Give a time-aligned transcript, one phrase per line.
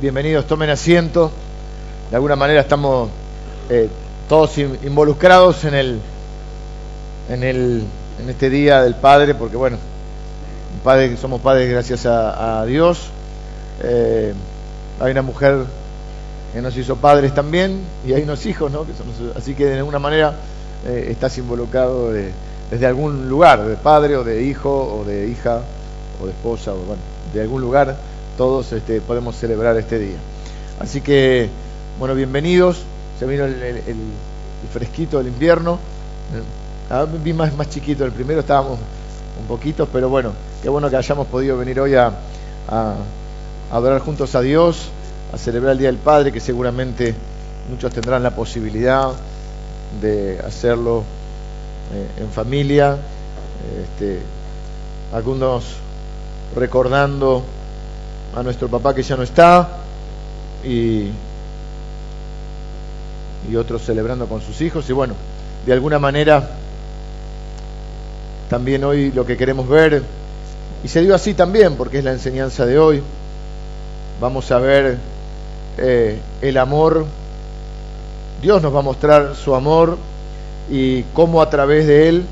[0.00, 1.32] bienvenidos, tomen asiento.
[2.10, 3.10] De alguna manera estamos
[3.68, 3.88] eh,
[4.28, 6.00] todos involucrados en el,
[7.28, 7.82] en el,
[8.22, 9.76] en este día del Padre, porque bueno,
[10.84, 13.08] padre, somos padres gracias a, Dios.
[13.82, 14.32] Eh,
[15.00, 15.64] hay una mujer
[16.52, 18.84] que nos hizo padres también y hay unos hijos, ¿no?
[18.84, 18.92] Que
[19.36, 20.34] así que de alguna manera
[20.86, 25.62] eh, estás involucrado desde algún lugar, de padre o de hijo o de hija
[26.22, 27.02] o de esposa o bueno,
[27.34, 27.96] de algún lugar
[28.38, 30.16] todos este, podemos celebrar este día.
[30.78, 31.50] Así que,
[31.98, 32.84] bueno, bienvenidos.
[33.18, 33.82] Se vino el,
[34.72, 35.80] fresquito del invierno.
[36.88, 38.78] Ah, vi más, más chiquito, el primero estábamos
[39.40, 40.32] un poquito, pero bueno,
[40.62, 42.12] qué bueno que hayamos podido venir hoy a,
[42.68, 42.94] a,
[43.72, 44.88] adorar juntos a Dios,
[45.32, 47.14] a celebrar el Día del Padre, que seguramente
[47.68, 49.10] muchos tendrán la posibilidad
[50.00, 51.02] de hacerlo
[51.92, 52.96] eh, en familia,
[53.82, 54.20] este,
[55.12, 55.64] algunos
[56.54, 57.44] recordando
[58.38, 59.68] a nuestro papá que ya no está
[60.64, 61.08] y,
[63.50, 64.88] y otros celebrando con sus hijos.
[64.88, 65.14] Y bueno,
[65.66, 66.48] de alguna manera
[68.48, 70.02] también hoy lo que queremos ver,
[70.84, 73.02] y se dio así también porque es la enseñanza de hoy,
[74.20, 74.98] vamos a ver
[75.76, 77.06] eh, el amor,
[78.40, 79.98] Dios nos va a mostrar su amor
[80.70, 82.24] y cómo a través de él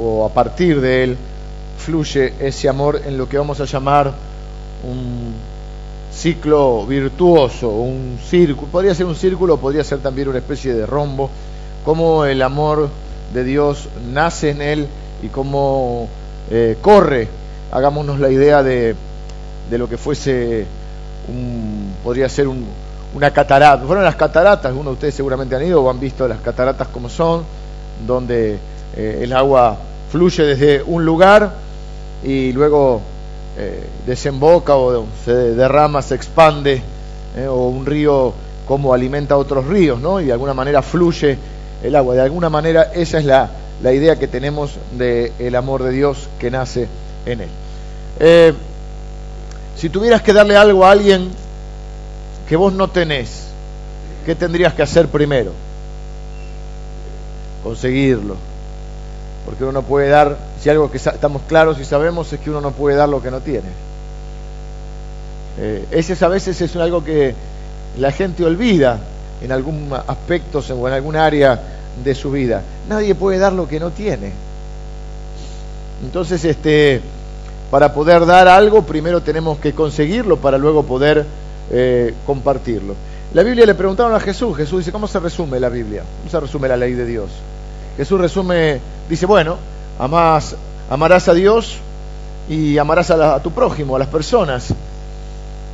[0.00, 1.16] o a partir de él
[1.76, 4.31] fluye ese amor en lo que vamos a llamar
[4.84, 5.34] un
[6.12, 11.30] ciclo virtuoso, un círculo, podría ser un círculo, podría ser también una especie de rombo,
[11.84, 12.88] cómo el amor
[13.32, 14.86] de Dios nace en él
[15.22, 16.08] y cómo
[16.50, 17.28] eh, corre.
[17.70, 18.94] Hagámonos la idea de,
[19.70, 20.66] de lo que fuese,
[21.28, 22.66] un, podría ser un,
[23.14, 23.84] una catarata.
[23.84, 27.08] Fueron las cataratas, algunos de ustedes seguramente han ido o han visto las cataratas como
[27.08, 27.44] son,
[28.06, 28.58] donde
[28.96, 29.78] eh, el agua
[30.10, 31.52] fluye desde un lugar
[32.22, 33.00] y luego
[33.56, 36.82] eh, desemboca o se derrama, se expande,
[37.36, 38.32] eh, o un río
[38.66, 40.20] como alimenta otros ríos, ¿no?
[40.20, 41.36] Y de alguna manera fluye
[41.82, 42.14] el agua.
[42.14, 43.50] De alguna manera esa es la,
[43.82, 46.88] la idea que tenemos del amor de Dios que nace
[47.26, 47.48] en él.
[48.20, 48.54] Eh,
[49.76, 51.30] si tuvieras que darle algo a alguien
[52.48, 53.48] que vos no tenés,
[54.24, 55.52] ¿qué tendrías que hacer primero?
[57.62, 58.51] Conseguirlo
[59.44, 62.60] porque uno no puede dar, si algo que estamos claros y sabemos es que uno
[62.60, 63.68] no puede dar lo que no tiene.
[65.58, 67.34] Eh, ese a veces es algo que
[67.98, 68.98] la gente olvida
[69.42, 71.60] en algún aspecto o en algún área
[72.02, 72.62] de su vida.
[72.88, 74.32] Nadie puede dar lo que no tiene.
[76.02, 77.00] Entonces, este,
[77.70, 81.24] para poder dar algo, primero tenemos que conseguirlo para luego poder
[81.70, 82.94] eh, compartirlo.
[83.34, 86.02] La Biblia le preguntaron a Jesús, Jesús dice, ¿cómo se resume la Biblia?
[86.18, 87.30] ¿Cómo se resume la ley de Dios?
[87.96, 88.80] Jesús resume,
[89.12, 89.58] dice, bueno,
[89.98, 91.76] amarás a Dios
[92.48, 94.72] y amarás a, tu prójimo, a las personas.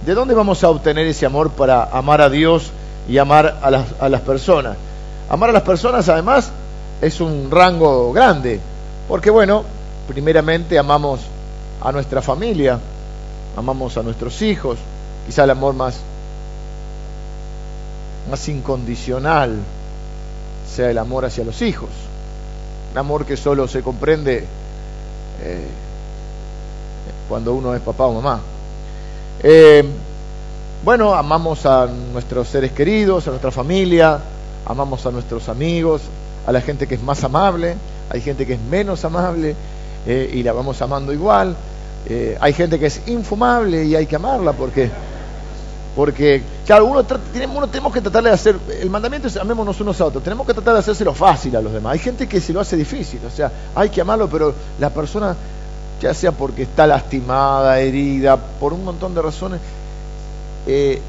[0.04, 2.72] ¿De dónde vamos a obtener ese amor para amar a Dios
[3.08, 4.76] y amar a las, a las personas?
[5.30, 6.50] Amar a las personas además
[7.00, 8.58] es un rango grande,
[9.06, 9.62] porque bueno,
[10.08, 11.20] primeramente amamos
[11.80, 12.80] a nuestra familia,
[13.56, 14.78] amamos a nuestros hijos,
[15.26, 16.00] quizá el amor más,
[18.28, 19.58] más incondicional
[20.74, 21.88] sea el amor hacia los hijos
[22.92, 24.44] un amor que solo se comprende
[25.42, 25.66] eh,
[27.28, 28.40] cuando uno es papá o mamá.
[29.42, 29.84] Eh,
[30.84, 34.18] bueno, amamos a nuestros seres queridos, a nuestra familia,
[34.66, 36.02] amamos a nuestros amigos,
[36.46, 37.76] a la gente que es más amable,
[38.10, 39.54] hay gente que es menos amable
[40.06, 41.56] eh, y la vamos amando igual,
[42.40, 44.90] hay gente que es infumable y hay que amarla porque
[45.98, 47.04] porque, claro, uno,
[47.56, 50.54] uno tenemos que tratar de hacer, el mandamiento es amémonos unos a otros, tenemos que
[50.54, 51.94] tratar de hacérselo fácil a los demás.
[51.94, 55.34] Hay gente que se lo hace difícil, o sea, hay que amarlo, pero la persona,
[56.00, 59.60] ya sea porque está lastimada, herida, por un montón de razones,
[60.68, 61.02] eh,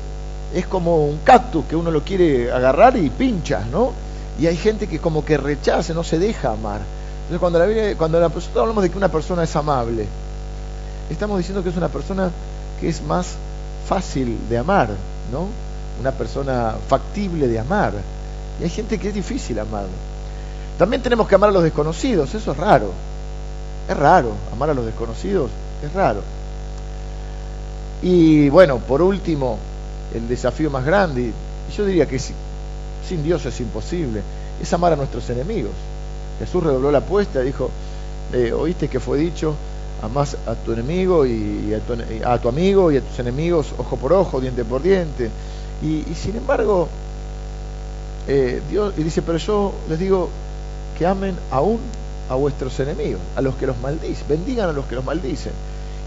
[0.55, 3.91] es como un cactus que uno lo quiere agarrar y pincha, ¿no?
[4.39, 6.81] Y hay gente que como que rechaza, no se deja amar.
[7.29, 10.07] Entonces cuando, la cuando nosotros hablamos de que una persona es amable,
[11.11, 12.31] estamos diciendo que es una persona
[12.81, 13.35] que es más
[13.89, 14.89] fácil de amar,
[15.31, 15.47] ¿no?
[15.99, 17.93] Una persona factible de amar.
[18.59, 19.87] Y hay gente que es difícil amar.
[20.78, 22.91] También tenemos que amar a los desconocidos, eso es raro.
[23.90, 25.49] Es raro, amar a los desconocidos
[25.84, 26.22] es raro.
[28.03, 29.58] Y bueno, por último,
[30.14, 31.34] el desafío más grande,
[31.69, 34.22] y yo diría que sin Dios es imposible,
[34.61, 35.73] es amar a nuestros enemigos.
[36.37, 37.72] Jesús redobló la apuesta, dijo,
[38.34, 39.55] eh, oíste que fue dicho,
[40.01, 44.40] amás a tu enemigo y a tu, amigo y a tus enemigos ojo por ojo,
[44.40, 45.29] diente por diente.
[45.81, 46.87] Y, sin embargo,
[48.28, 50.29] eh, Dios y dice, pero yo les digo
[50.97, 51.79] que amen aún
[52.29, 55.53] a vuestros enemigos, a los que los maldicen, bendigan a los que los maldicen.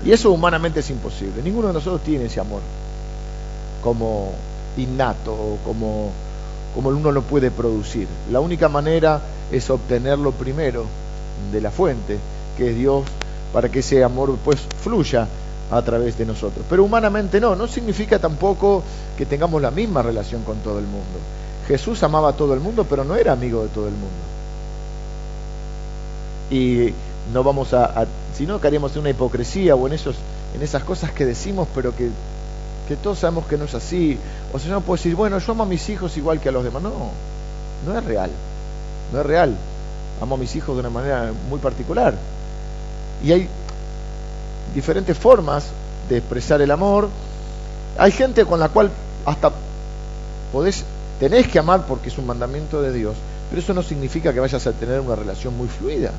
[0.05, 1.43] Y eso humanamente es imposible.
[1.43, 2.61] Ninguno de nosotros tiene ese amor.
[3.83, 4.33] como
[4.77, 6.11] innato como,
[6.75, 8.09] como uno lo puede producir.
[8.31, 10.87] La única manera es obtenerlo primero
[11.53, 12.19] de la fuente,
[12.57, 13.05] que es Dios,
[13.53, 15.27] para que ese amor pues fluya
[15.71, 16.65] a través de nosotros.
[16.69, 18.83] Pero humanamente no, no significa tampoco
[19.17, 21.19] que tengamos la misma relación con todo el mundo.
[21.67, 24.09] Jesús amaba a todo el mundo, pero no era amigo de todo el mundo.
[26.51, 26.93] Y
[27.33, 28.07] no vamos a,
[28.37, 30.17] si no caeríamos en una hipocresía o en esos
[30.55, 32.11] en esas cosas que decimos, pero que,
[32.89, 34.19] que todos sabemos que no es así.
[34.53, 36.65] O sea, no puedo decir, bueno, yo amo a mis hijos igual que a los
[36.65, 36.83] demás.
[36.83, 36.91] No,
[37.87, 38.31] no es real.
[39.13, 39.57] No es real.
[40.21, 42.15] Amo a mis hijos de una manera muy particular.
[43.23, 43.49] Y hay
[44.75, 45.65] diferentes formas
[46.09, 47.09] de expresar el amor.
[47.99, 48.91] Hay gente con la cual
[49.25, 49.53] hasta
[50.53, 50.85] podés,
[51.21, 53.15] tenés que amar porque es un mandamiento de Dios,
[53.51, 56.11] pero eso no significa que vayas a tener una relación muy fluida.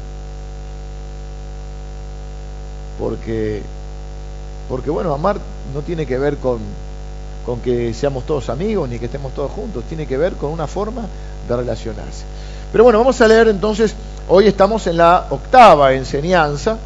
[3.00, 3.62] Porque,
[4.90, 5.38] bueno, amar
[5.74, 6.60] no tiene que ver con,
[7.46, 10.68] con que seamos todos amigos ni que estemos todos juntos, tiene que ver con una
[10.68, 11.06] forma
[11.48, 12.24] de relacionarse.
[12.72, 13.94] Pero bueno, vamos a leer entonces,
[14.30, 16.78] hoy estamos en la octava enseñanza,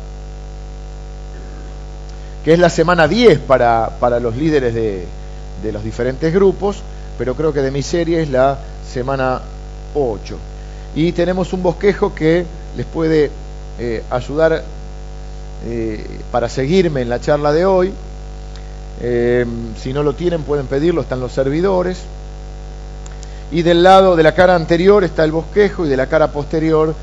[2.48, 5.06] que es la semana 10 para, para los líderes de,
[5.62, 6.78] de los diferentes grupos,
[7.18, 8.58] pero creo que de mi serie es la
[8.90, 9.42] semana
[9.94, 10.38] 8.
[10.96, 12.46] Y tenemos un bosquejo que
[12.78, 13.32] les puede
[13.80, 14.64] eh, ayudar
[15.66, 17.92] eh, para seguirme en la charla de hoy.
[19.02, 19.46] Eh,
[19.78, 21.98] si no lo tienen, pueden pedirlo, están los servidores.
[23.52, 26.96] Y del lado de la cara anterior está el bosquejo y de la cara posterior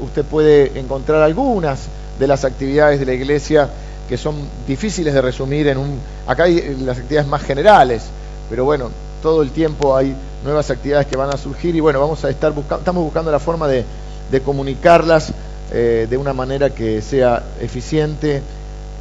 [0.00, 1.86] usted puede encontrar algunas
[2.20, 3.68] de las actividades de la iglesia
[4.08, 4.36] que son
[4.66, 5.98] difíciles de resumir en un...
[6.26, 8.04] Acá hay las actividades más generales,
[8.50, 8.90] pero bueno,
[9.22, 10.14] todo el tiempo hay
[10.44, 13.38] nuevas actividades que van a surgir y bueno, vamos a estar buscando, estamos buscando la
[13.38, 13.84] forma de,
[14.30, 15.32] de comunicarlas
[15.72, 18.42] eh, de una manera que sea eficiente,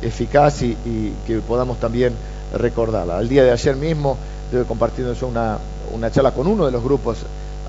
[0.02, 2.14] eficaz y, que podamos también
[2.54, 3.18] recordarla.
[3.18, 5.58] Al día de ayer mismo estuve compartiendo yo una,
[5.94, 7.18] una charla con uno de los grupos.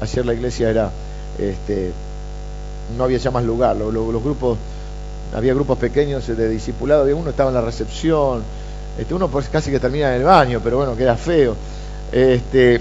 [0.00, 0.90] Ayer la iglesia era,
[1.38, 1.92] este,
[2.96, 3.92] no había ya más lugar, los,
[4.22, 4.58] grupos,
[5.34, 8.42] había grupos pequeños de discipulado, había uno estaba en la recepción,
[8.98, 11.56] este, uno pues casi que termina en el baño, pero bueno, queda feo.
[12.12, 12.80] Este,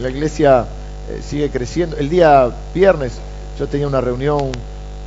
[0.00, 0.64] la iglesia
[1.10, 1.96] eh, sigue creciendo.
[1.96, 3.12] El día viernes
[3.58, 4.50] yo tenía una reunión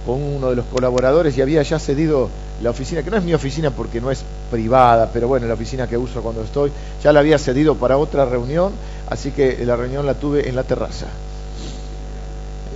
[0.06, 2.30] con uno de los colaboradores y había ya cedido
[2.62, 5.88] la oficina, que no es mi oficina porque no es privada, pero bueno, la oficina
[5.88, 8.74] que uso cuando estoy, ya la había cedido para otra reunión,
[9.10, 11.08] así que la reunión la tuve en la terraza.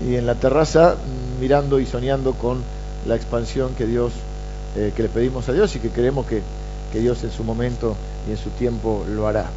[0.04, 0.96] Y en la terraza
[1.40, 2.62] mirando y soñando con
[3.07, 4.12] la expansión que Dios,
[4.75, 6.42] eh, que le pedimos a Dios y que creemos que,
[6.92, 7.95] que Dios en su momento
[8.27, 9.50] y en su tiempo lo hará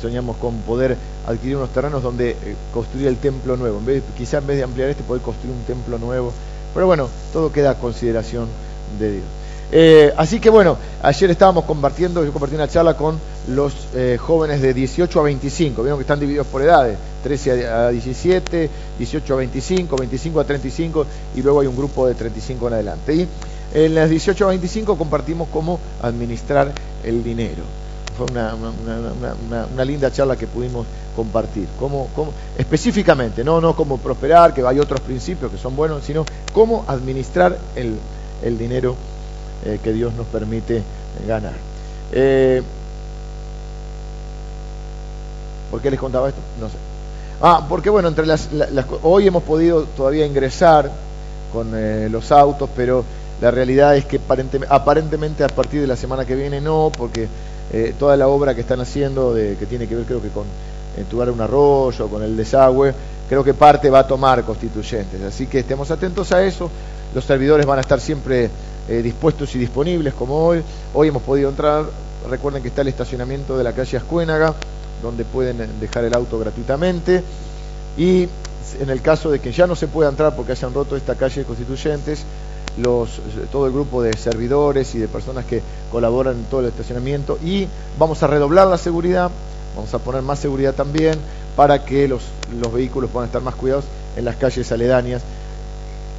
[0.00, 0.96] soñamos con poder
[1.26, 3.78] adquirir unos terrenos donde eh, construir el templo nuevo.
[3.78, 6.32] En vez, quizá en vez de ampliar este, poder construir un templo nuevo.
[6.72, 8.48] Pero bueno, todo queda a consideración
[8.98, 9.24] de Dios.
[9.72, 13.18] Eh, así que bueno, ayer estábamos compartiendo, yo compartí una charla con
[13.48, 17.88] los eh, jóvenes de 18 a 25, vieron que están divididos por edades, 13 a
[17.88, 22.74] 17, 18 a 25, 25 a 35 y luego hay un grupo de 35 en
[22.74, 23.14] adelante.
[23.14, 23.28] Y
[23.72, 26.70] en las 18 a 25 compartimos cómo administrar
[27.02, 27.62] el dinero
[28.16, 28.54] fue una,
[29.74, 30.86] una, linda charla que pudimos
[31.16, 31.66] compartir.
[31.80, 36.24] Cómo, cómo, específicamente, no, no cómo prosperar, que hay otros principios que son buenos, sino
[36.52, 37.98] cómo administrar el,
[38.44, 38.94] el dinero
[39.64, 40.82] eh, que Dios nos permite
[41.26, 41.54] ganar.
[42.12, 42.62] Eh,
[45.72, 46.40] ¿Por qué les contaba esto?
[46.60, 46.93] No sé.
[47.46, 48.48] Ah, porque bueno, entre las,
[49.02, 50.90] hoy hemos podido todavía ingresar
[51.52, 53.04] con eh, los autos, pero
[53.42, 54.18] la realidad es que
[54.70, 57.28] aparentemente a partir de la semana que viene no, porque
[57.70, 60.44] eh, toda la obra que están haciendo, de, que tiene que ver creo que con
[60.96, 62.94] entubar un arroyo, con el desagüe,
[63.28, 65.20] creo que parte va a tomar constituyentes.
[65.20, 66.70] Así que estemos atentos a eso.
[67.14, 68.48] Los servidores van a estar siempre
[68.88, 70.62] eh, dispuestos y disponibles como hoy.
[70.94, 71.84] Hoy hemos podido entrar,
[72.26, 74.54] recuerden que está el estacionamiento de la calle Ascuénaga,
[75.04, 77.22] donde pueden dejar el auto gratuitamente.
[77.96, 78.28] Y
[78.80, 81.42] en el caso de que ya no se pueda entrar porque hayan roto esta calle
[81.42, 82.24] de constituyentes,
[82.78, 83.20] los,
[83.52, 87.68] todo el grupo de servidores y de personas que colaboran en todo el estacionamiento y
[87.98, 89.30] vamos a redoblar la seguridad,
[89.76, 91.16] vamos a poner más seguridad también
[91.54, 92.22] para que los,
[92.60, 93.84] los vehículos puedan estar más cuidados
[94.16, 95.22] en las calles aledañas.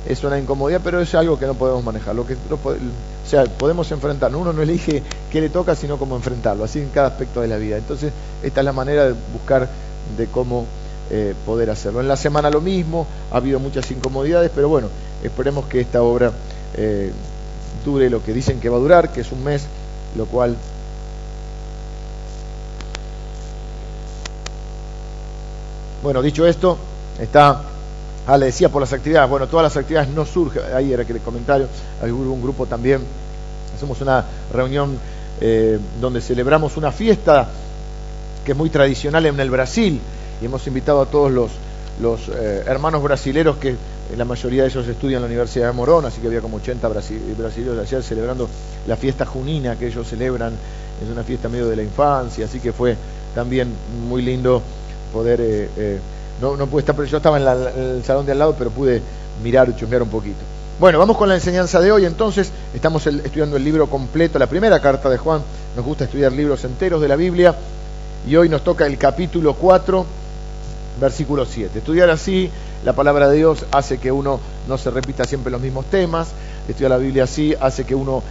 [0.07, 2.15] Es una incomodidad, pero es algo que no podemos manejar.
[2.15, 4.39] Lo que, o sea, podemos enfrentarlo.
[4.39, 7.57] Uno no elige qué le toca, sino cómo enfrentarlo, así en cada aspecto de la
[7.57, 7.77] vida.
[7.77, 9.67] Entonces, esta es la manera de buscar
[10.17, 10.65] de cómo
[11.09, 12.01] eh, poder hacerlo.
[12.01, 14.89] En la semana lo mismo, ha habido muchas incomodidades, pero bueno,
[15.25, 16.31] Esperemos que esta obra
[16.75, 17.11] eh,
[17.83, 19.65] dure lo que dicen que va a durar, que es un mes,
[20.15, 20.55] lo cual
[26.03, 26.77] Bueno, dicho esto,
[27.19, 27.63] está,
[28.27, 31.13] ah, le decía por las actividades, bueno, todas las actividades no surgen, ahí era que
[31.13, 31.67] el comentario,
[32.01, 33.01] hay un grupo también,
[33.75, 34.97] hacemos una reunión
[35.41, 37.47] eh, donde celebramos una fiesta
[38.43, 39.99] que es muy tradicional en el Brasil,
[40.41, 41.51] y hemos invitado a todos los,
[42.01, 43.75] los eh, hermanos brasileros que
[44.15, 46.87] la mayoría de ellos estudian en la Universidad de Morón, así que había como 80
[46.87, 48.47] brasileños ayer celebrando
[48.87, 50.53] la fiesta junina que ellos celebran,
[51.03, 52.95] es una fiesta medio de la infancia, así que fue
[53.33, 53.69] también
[54.07, 54.61] muy lindo
[55.11, 55.99] poder, eh,
[56.41, 57.47] no, pude estar, yo estaba en,
[57.97, 59.01] el salón de al lado, pero pude
[59.43, 60.39] mirar y chusmear un poquito.
[60.79, 62.05] Bueno, vamos con la enseñanza de hoy.
[62.05, 65.41] Entonces, estamos estudiando el libro completo, la primera carta de Juan.
[65.75, 67.55] Nos gusta estudiar libros enteros de la Biblia.
[68.27, 70.05] Y hoy nos toca el capítulo 4,
[70.99, 71.79] versículo 7.
[71.79, 72.49] Estudiar así
[72.83, 76.29] la palabra de Dios hace que uno no se repita siempre los mismos temas.
[76.67, 78.23] Estudiar la Biblia así hace que uno,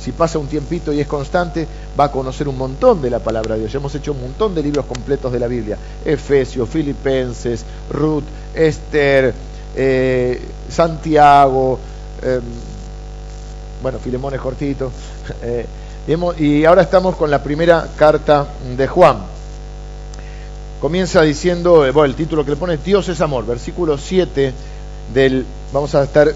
[0.00, 1.66] si pasa un tiempito y es constante,
[1.98, 3.72] va a conocer un montón de la palabra de Dios.
[3.72, 5.78] Ya hemos hecho un montón de libros completos de la Biblia.
[6.04, 9.32] Efesios, Filipenses, Ruth, Esther,
[9.76, 11.78] eh, Santiago,
[12.22, 12.42] em,
[13.82, 14.90] bueno, Filemón es cortito,
[15.42, 15.66] eh,
[16.38, 18.46] y ahora estamos con la primera carta
[18.76, 19.18] de Juan.
[20.80, 24.52] Comienza diciendo, eh, bueno, el título que le pone Dios es amor, versículo 7
[25.14, 26.32] del, vamos a estar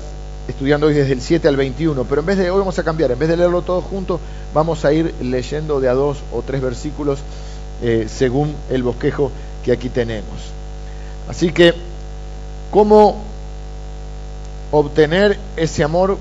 [0.48, 3.12] estudiando hoy desde el 7 al 21, pero en vez de, hoy vamos a cambiar,
[3.12, 4.18] en vez de leerlo todo junto,
[4.52, 7.20] vamos a ir leyendo de a dos o tres versículos
[8.08, 9.30] según el bosquejo
[9.64, 10.50] que aquí tenemos.
[11.28, 11.74] Así que,
[12.72, 13.22] ¿cómo
[14.70, 16.18] obtener ese amor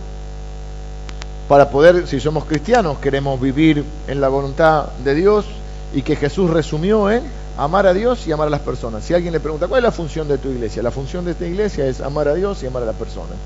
[1.47, 5.45] para poder, si somos cristianos, queremos vivir en la voluntad de Dios
[5.93, 7.23] y que Jesús resumió en
[7.57, 9.03] amar a Dios y amar a las personas.
[9.03, 10.83] Si alguien le pregunta, ¿cuál es la función de tu iglesia?
[10.83, 13.37] La función de esta iglesia es amar a Dios y amar a las personas.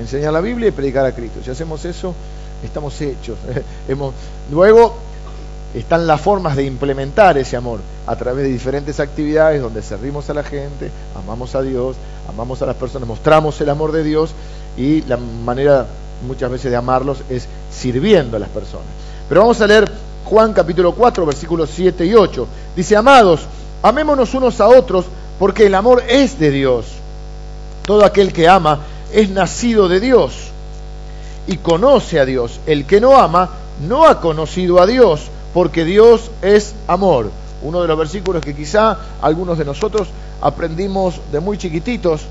[0.00, 1.40] Enseñar la Biblia y predicar a Cristo.
[1.44, 2.14] Si hacemos eso,
[2.64, 3.36] estamos hechos.
[4.50, 4.94] Luego
[5.74, 10.34] están las formas de implementar ese amor a través de diferentes actividades donde servimos a
[10.34, 11.96] la gente, amamos a Dios,
[12.28, 14.32] amamos a las personas, mostramos el amor de Dios
[14.76, 15.86] y la manera
[16.26, 18.86] muchas veces de amarlos es sirviendo a las personas.
[19.28, 19.90] Pero vamos a leer
[20.24, 22.46] Juan capítulo 4 versículos 7 y 8.
[22.74, 23.42] Dice, amados,
[23.82, 25.04] amémonos unos a otros
[25.38, 26.86] porque el amor es de Dios.
[27.82, 28.80] Todo aquel que ama
[29.12, 30.50] es nacido de Dios
[31.46, 32.60] y conoce a Dios.
[32.66, 33.50] El que no ama
[33.86, 37.30] no ha conocido a Dios porque Dios es amor.
[37.62, 40.08] Uno de los versículos que quizá algunos de nosotros
[40.40, 42.22] aprendimos de muy chiquititos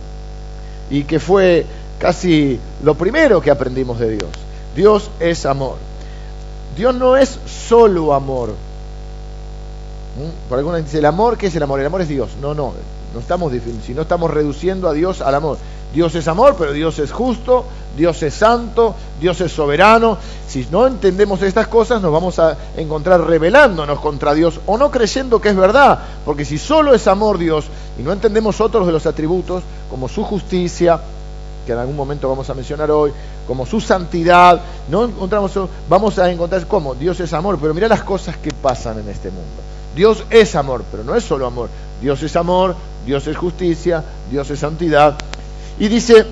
[0.90, 1.66] y que fue
[2.00, 4.32] casi lo primero que aprendimos de Dios.
[4.76, 5.76] Dios es amor.
[6.76, 8.50] Dios no es solo amor.
[8.50, 10.50] ¿Mm?
[10.50, 11.80] Por algunos dice el amor, ¿qué es el amor?
[11.80, 12.30] El amor es Dios.
[12.42, 12.74] No, no,
[13.14, 13.52] no estamos
[13.86, 15.58] si no estamos reduciendo a Dios al amor.
[15.94, 17.66] Dios es amor, pero Dios es justo,
[17.98, 20.18] Dios es santo, Dios es soberano.
[20.48, 25.42] Si no entendemos estas cosas, nos vamos a encontrar rebelándonos contra Dios o no creyendo
[25.42, 26.00] que es verdad.
[26.26, 27.66] Porque si solo es amor Dios
[27.98, 31.00] y no entendemos otros de los atributos, como su justicia,
[31.66, 33.12] que en algún momento vamos a mencionar hoy,
[33.48, 35.52] como su santidad, no encontramos,
[35.90, 39.30] vamos a encontrar cómo Dios es amor, pero mira las cosas que pasan en este
[39.30, 39.62] mundo.
[39.96, 41.70] Dios es amor, pero no es solo amor.
[42.00, 45.18] Dios es amor, Dios es justicia, Dios es santidad.
[45.80, 46.26] Y dice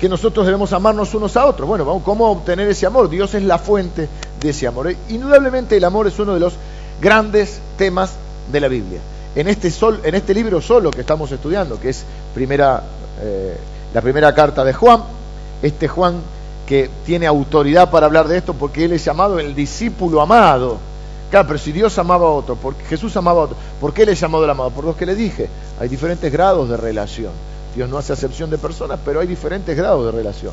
[0.00, 1.68] que nosotros debemos amarnos unos a otros.
[1.68, 3.08] Bueno, ¿cómo obtener ese amor?
[3.08, 4.08] Dios es la fuente
[4.40, 4.94] de ese amor.
[5.08, 6.54] Indudablemente el amor es uno de los
[7.00, 8.12] grandes temas
[8.50, 9.00] de la Biblia.
[9.34, 12.04] En este, sol, en este libro solo que estamos estudiando, que es
[12.34, 12.82] primera,
[13.20, 13.56] eh,
[13.94, 15.02] la primera carta de Juan,
[15.62, 16.20] este Juan
[16.66, 20.78] que tiene autoridad para hablar de esto porque él es llamado el discípulo amado.
[21.30, 24.14] Claro, pero si Dios amaba a otro, porque Jesús amaba a otro, ¿por qué le
[24.14, 24.70] llamó el amado?
[24.70, 27.32] Por lo que le dije, hay diferentes grados de relación.
[27.76, 30.52] Dios no hace acepción de personas, pero hay diferentes grados de relación.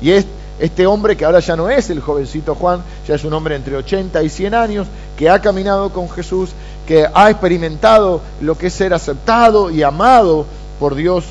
[0.00, 0.26] Y es
[0.58, 3.76] este hombre que ahora ya no es el jovencito Juan, ya es un hombre entre
[3.76, 4.86] 80 y 100 años,
[5.16, 6.50] que ha caminado con Jesús,
[6.86, 10.46] que ha experimentado lo que es ser aceptado y amado
[10.80, 11.24] por Dios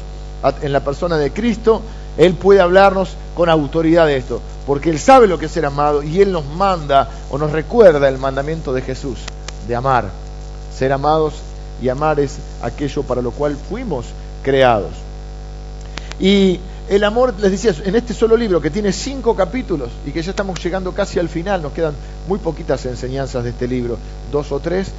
[0.62, 1.82] en la persona de Cristo,
[2.18, 6.04] él puede hablarnos con autoridad de esto, porque Él sabe lo que es ser amado
[6.04, 9.20] y Él nos manda o nos recuerda el mandamiento de Jesús,
[9.68, 10.06] de amar.
[10.78, 11.36] Ser amados
[11.82, 14.06] y amar es aquello para lo cual fuimos
[14.44, 14.92] creados.
[16.22, 20.22] Y el amor, les decía, en este solo libro que tiene cinco capítulos y que
[20.22, 21.96] ya estamos llegando casi al final, nos quedan
[22.28, 23.98] muy poquitas enseñanzas de este libro,
[24.32, 24.92] dos o tres,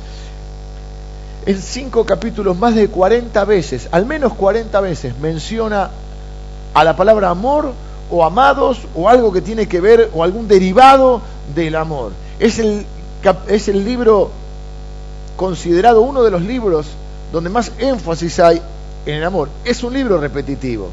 [1.47, 5.91] en cinco capítulos más de 40 veces, al menos 40 veces, menciona
[6.75, 7.73] a la palabra amor
[8.11, 11.23] o amados o algo que tiene que ver o algún derivado
[11.55, 12.13] del amor.
[12.41, 12.85] Es el,
[13.49, 14.31] es el libro
[15.37, 16.87] considerado uno de los libros
[17.33, 18.61] donde más énfasis hay
[19.07, 19.49] en el amor.
[19.65, 20.91] Es un libro repetitivo.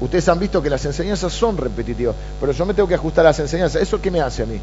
[0.00, 3.30] Ustedes han visto que las enseñanzas son repetitivas, pero yo me tengo que ajustar a
[3.30, 3.80] las enseñanzas.
[3.80, 4.58] ¿Eso qué me hace a mí?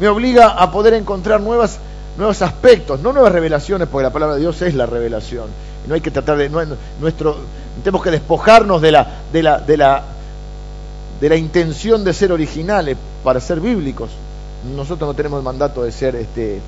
[0.00, 1.78] Me obliga a poder encontrar nuevas,
[2.16, 5.46] nuevos aspectos, no nuevas revelaciones, porque la palabra de Dios es la revelación.
[5.86, 6.48] No hay que tratar de.
[7.00, 7.36] nuestro,
[7.82, 10.02] tenemos que despojarnos de la, de, la, de, la,
[11.20, 14.10] de la intención de ser originales para ser bíblicos.
[14.76, 16.60] Nosotros no tenemos el mandato de ser este,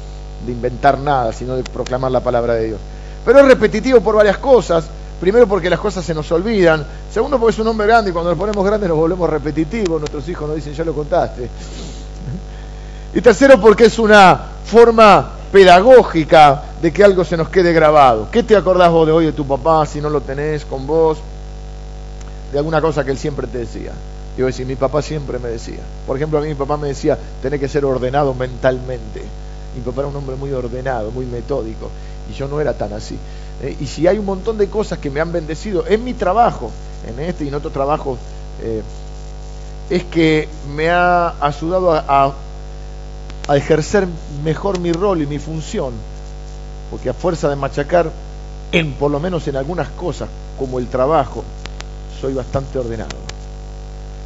[0.47, 2.81] de inventar nada, sino de proclamar la palabra de Dios.
[3.25, 4.85] Pero es repetitivo por varias cosas.
[5.21, 6.85] Primero porque las cosas se nos olvidan.
[7.13, 10.01] Segundo porque es un hombre grande y cuando nos ponemos grandes nos volvemos repetitivos.
[10.01, 11.49] Nuestros hijos nos dicen, ya lo contaste.
[13.15, 18.29] Y tercero porque es una forma pedagógica de que algo se nos quede grabado.
[18.31, 21.19] ¿Qué te acordás vos de hoy de tu papá si no lo tenés con vos?
[22.53, 23.93] De alguna cosa que él siempre te decía.
[24.37, 25.79] Yo decir, mi papá siempre me decía.
[26.07, 29.23] Por ejemplo, a mí mi papá me decía, tenés que ser ordenado mentalmente.
[29.77, 31.91] Mi papá era un hombre muy ordenado, muy metódico,
[32.31, 33.17] y yo no era tan así.
[33.65, 36.71] Eh, y si hay un montón de cosas que me han bendecido en mi trabajo,
[37.09, 38.19] en este y en otro trabajo,
[38.61, 38.83] eh,
[39.89, 42.35] es que me ha ayudado a,
[43.55, 44.07] ejercer
[44.43, 45.95] mejor mi rol y mi función,
[46.91, 48.11] porque a fuerza de machacar,
[48.71, 50.29] en por lo menos en algunas cosas,
[50.59, 51.43] como el trabajo,
[52.21, 53.17] soy bastante ordenado.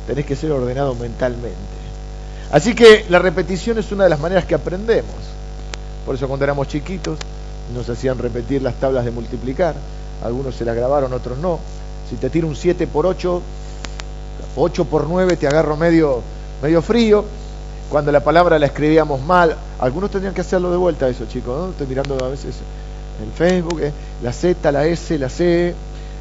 [0.08, 1.78] Tenés que ser ordenado mentalmente.
[2.50, 5.14] Así que la repetición es una de las maneras que aprendemos.
[6.06, 7.18] Por eso cuando éramos chiquitos
[7.74, 9.74] nos hacían repetir las tablas de multiplicar.
[10.24, 11.58] Algunos se las grabaron, otros no.
[12.08, 13.42] Si te tiro un 7 por 8,
[14.56, 16.22] 8 por 9 te agarro medio,
[16.62, 17.24] medio frío.
[17.90, 21.58] Cuando la palabra la escribíamos mal, algunos tendrían que hacerlo de vuelta eso, chicos.
[21.58, 21.70] ¿no?
[21.70, 22.56] Estoy mirando a veces
[23.22, 23.92] en Facebook, ¿eh?
[24.22, 25.74] la Z, la S, la C,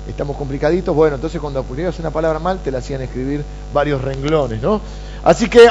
[0.07, 0.95] estamos complicaditos.
[0.95, 4.79] Bueno, entonces cuando ponías una palabra mal, te la hacían escribir varios renglones, ¿no?
[5.23, 5.67] Así que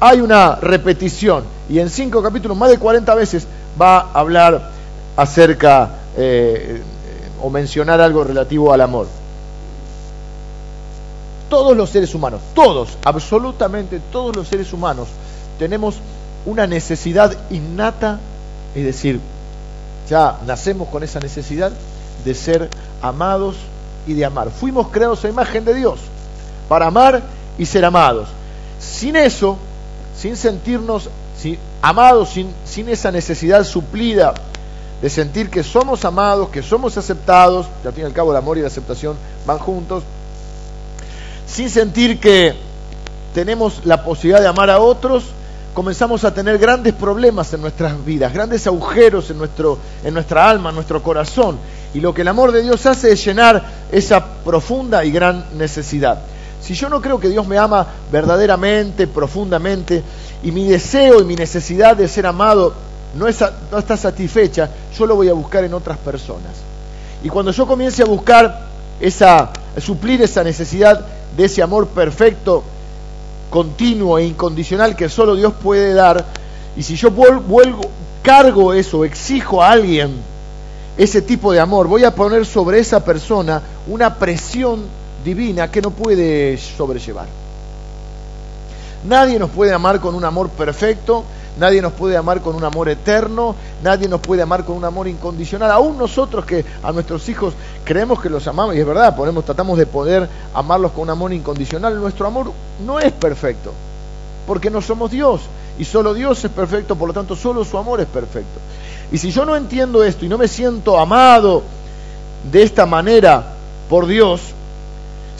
[0.00, 3.46] hay una repetición y en cinco capítulos, más de 40 veces,
[3.80, 4.79] va a hablar
[5.20, 6.80] acerca eh,
[7.42, 9.06] o mencionar algo relativo al amor.
[11.50, 15.08] Todos los seres humanos, todos, absolutamente todos los seres humanos,
[15.58, 15.96] tenemos
[16.46, 18.18] una necesidad innata,
[18.74, 19.20] es decir,
[20.08, 21.70] ya nacemos con esa necesidad
[22.24, 22.70] de ser
[23.02, 23.56] amados
[24.06, 24.48] y de amar.
[24.48, 26.00] Fuimos creados a imagen de Dios
[26.66, 27.20] para amar
[27.58, 28.28] y ser amados.
[28.80, 29.58] Sin eso,
[30.16, 31.10] sin sentirnos
[31.82, 32.30] amados,
[32.64, 34.32] sin esa necesidad suplida
[35.00, 38.36] de sentir que somos amados, que somos aceptados, que al fin y al cabo el
[38.36, 40.02] amor y la aceptación van juntos,
[41.46, 42.54] sin sentir que
[43.34, 45.24] tenemos la posibilidad de amar a otros,
[45.74, 50.68] comenzamos a tener grandes problemas en nuestras vidas, grandes agujeros en, nuestro, en nuestra alma,
[50.70, 51.58] en nuestro corazón.
[51.94, 56.20] Y lo que el amor de Dios hace es llenar esa profunda y gran necesidad.
[56.60, 60.02] Si yo no creo que Dios me ama verdaderamente, profundamente,
[60.42, 62.74] y mi deseo y mi necesidad de ser amado
[63.14, 63.26] no,
[63.70, 66.52] no está satisfecha, yo lo voy a buscar en otras personas.
[67.22, 68.66] Y cuando yo comience a buscar
[69.00, 71.04] esa, suplir esa necesidad
[71.36, 72.62] de ese amor perfecto,
[73.50, 76.24] continuo e incondicional que solo Dios puede dar,
[76.76, 77.80] y si yo vuelvo,
[78.22, 80.14] cargo eso, exijo a alguien
[80.96, 84.84] ese tipo de amor, voy a poner sobre esa persona una presión
[85.24, 87.26] divina que no puede sobrellevar.
[89.08, 91.24] Nadie nos puede amar con un amor perfecto,
[91.60, 95.06] nadie nos puede amar con un amor eterno, nadie nos puede amar con un amor
[95.06, 95.70] incondicional.
[95.70, 97.52] Aún nosotros que a nuestros hijos
[97.84, 101.32] creemos que los amamos, y es verdad, ponemos, tratamos de poder amarlos con un amor
[101.32, 102.50] incondicional, nuestro amor
[102.84, 103.72] no es perfecto,
[104.46, 105.42] porque no somos Dios,
[105.78, 108.58] y solo Dios es perfecto, por lo tanto solo su amor es perfecto.
[109.12, 111.62] Y si yo no entiendo esto y no me siento amado
[112.50, 113.44] de esta manera
[113.90, 114.40] por Dios,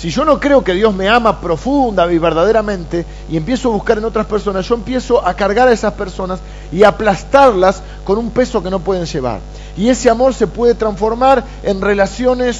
[0.00, 3.98] si yo no creo que Dios me ama profunda y verdaderamente y empiezo a buscar
[3.98, 6.40] en otras personas, yo empiezo a cargar a esas personas
[6.72, 9.40] y aplastarlas con un peso que no pueden llevar.
[9.76, 12.58] Y ese amor se puede transformar en relaciones,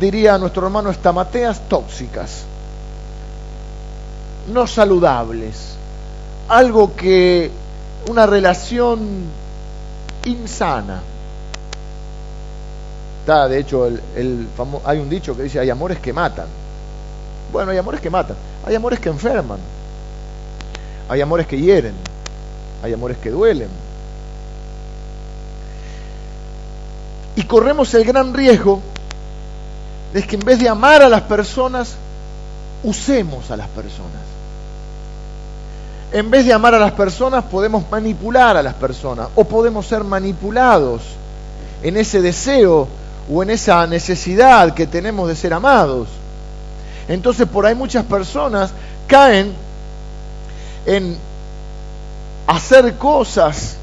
[0.00, 2.42] diría nuestro hermano estamateas, tóxicas,
[4.52, 5.76] no saludables,
[6.48, 7.52] algo que,
[8.08, 8.98] una relación
[10.24, 11.00] insana
[13.26, 13.88] de hecho,
[14.84, 16.46] hay un dicho que dice, hay amores que matan.
[17.52, 19.58] Bueno, hay amores que matan, hay amores que enferman,
[21.08, 21.94] hay amores que hieren,
[22.82, 23.68] hay amores que duelen.
[27.36, 28.80] Y corremos el gran riesgo
[30.12, 31.94] de que en vez de amar a las personas,
[32.82, 34.10] usemos a las personas.
[36.12, 40.02] En vez de amar a las personas, podemos manipular a las personas o podemos ser
[40.02, 41.02] manipulados
[41.82, 42.88] en ese deseo
[43.32, 46.08] o en esa necesidad que tenemos de ser amados.
[47.08, 48.70] Entonces por ahí muchas personas
[49.06, 49.54] caen
[50.86, 51.16] en
[52.46, 53.76] hacer cosas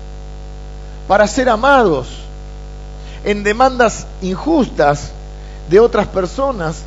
[1.07, 2.07] para ser amados,
[3.23, 5.11] en demandas injustas
[5.69, 6.83] de otras personas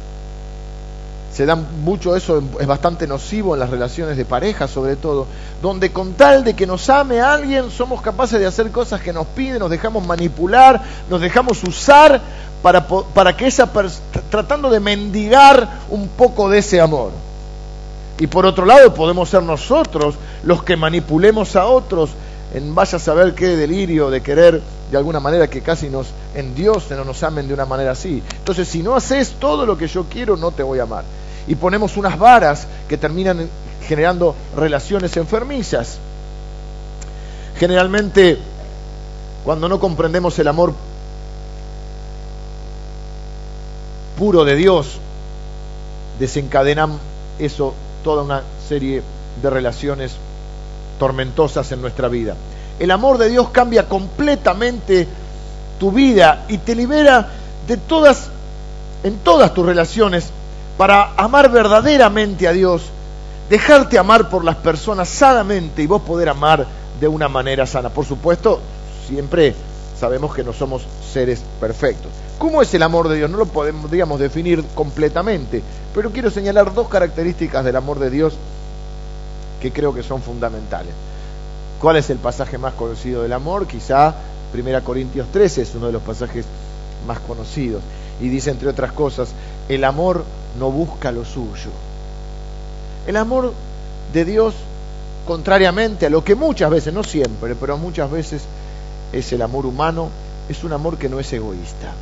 [1.34, 5.26] se da mucho eso, es bastante nocivo en las relaciones de pareja sobre todo,
[5.62, 9.26] donde con tal de que nos ame alguien somos capaces de hacer cosas que nos
[9.28, 12.20] piden, nos dejamos manipular, nos dejamos usar
[12.62, 13.70] para, para que esa
[14.30, 17.10] tratando de mendigar un poco de ese amor.
[18.18, 22.10] Y por otro lado podemos ser nosotros los que manipulemos a otros
[22.52, 26.54] en vaya a saber qué delirio de querer de alguna manera que casi nos en
[26.54, 28.22] Dios no nos amen de una manera así.
[28.38, 31.04] Entonces, si no haces todo lo que yo quiero, no te voy a amar.
[31.46, 33.48] Y ponemos unas varas que terminan
[33.86, 35.98] generando relaciones enfermizas.
[37.58, 38.38] Generalmente,
[39.44, 40.74] cuando no comprendemos el amor
[44.20, 44.98] puro de Dios,
[46.18, 46.98] desencadenan
[47.38, 47.72] eso
[48.04, 49.02] toda una serie
[49.40, 50.12] de relaciones
[50.98, 52.36] tormentosas en nuestra vida.
[52.78, 55.08] El amor de Dios cambia completamente
[55.78, 57.30] tu vida y te libera
[57.66, 58.28] de todas,
[59.04, 60.28] en todas tus relaciones,
[60.76, 62.82] para amar verdaderamente a Dios,
[63.48, 66.66] dejarte amar por las personas sanamente y vos poder amar
[67.00, 67.88] de una manera sana.
[67.88, 68.60] Por supuesto,
[69.08, 69.54] siempre
[70.00, 70.82] sabemos que no somos
[71.12, 72.10] seres perfectos.
[72.38, 73.30] ¿Cómo es el amor de Dios?
[73.30, 75.62] No lo podemos, digamos, definir completamente,
[75.94, 78.32] pero quiero señalar dos características del amor de Dios
[79.60, 80.92] que creo que son fundamentales.
[81.80, 83.66] ¿Cuál es el pasaje más conocido del amor?
[83.66, 84.14] Quizá
[84.54, 86.46] 1 Corintios 13 es uno de los pasajes
[87.06, 87.82] más conocidos.
[88.22, 89.28] Y dice, entre otras cosas,
[89.68, 90.24] el amor
[90.58, 91.70] no busca lo suyo.
[93.06, 93.52] El amor
[94.14, 94.54] de Dios,
[95.26, 98.42] contrariamente a lo que muchas veces, no siempre, pero muchas veces
[99.12, 100.08] es el amor humano,
[100.48, 101.92] es un amor que no es egoísta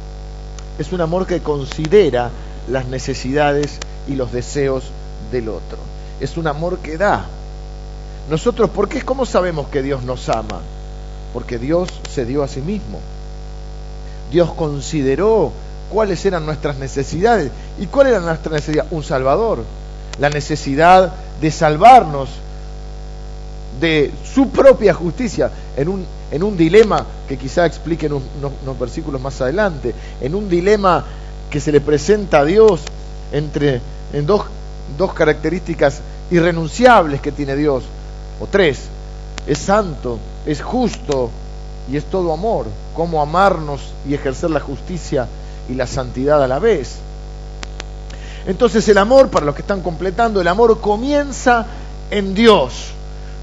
[0.79, 2.31] es un amor que considera
[2.69, 4.85] las necesidades y los deseos
[5.33, 5.79] del otro.
[6.21, 7.27] Es un amor que da.
[8.31, 9.03] Nosotros, ¿por qué?
[9.03, 10.61] ¿Cómo sabemos que Dios nos ama?
[11.33, 13.01] Porque Dios se dio a sí mismo.
[14.31, 15.53] Dios consideró
[15.91, 17.51] cuáles eran nuestras necesidades.
[17.79, 18.87] ¿Y cuál era nuestra necesidad?
[18.91, 19.65] Un Salvador.
[20.21, 22.29] La necesidad de salvarnos
[23.81, 29.21] de su propia justicia en un, en un dilema que quizá explique en unos, versículos
[29.21, 31.05] más adelante, en un dilema
[31.51, 32.83] que se le presenta a Dios
[33.33, 33.81] entre
[34.13, 34.43] en dos,
[34.97, 37.85] dos características irrenunciables que tiene Dios,
[38.41, 38.81] o tres,
[39.47, 41.31] es santo, es justo
[41.91, 45.27] y es todo amor, cómo amarnos y ejercer la justicia
[45.69, 46.97] y la santidad a la vez.
[48.47, 51.67] Entonces el amor, para los que están completando, el amor comienza
[52.11, 52.93] en Dios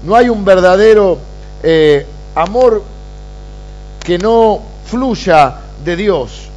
[0.04, 1.18] no hay un verdadero
[1.62, 2.82] eh, amor
[4.04, 6.48] que no fluya de Dios.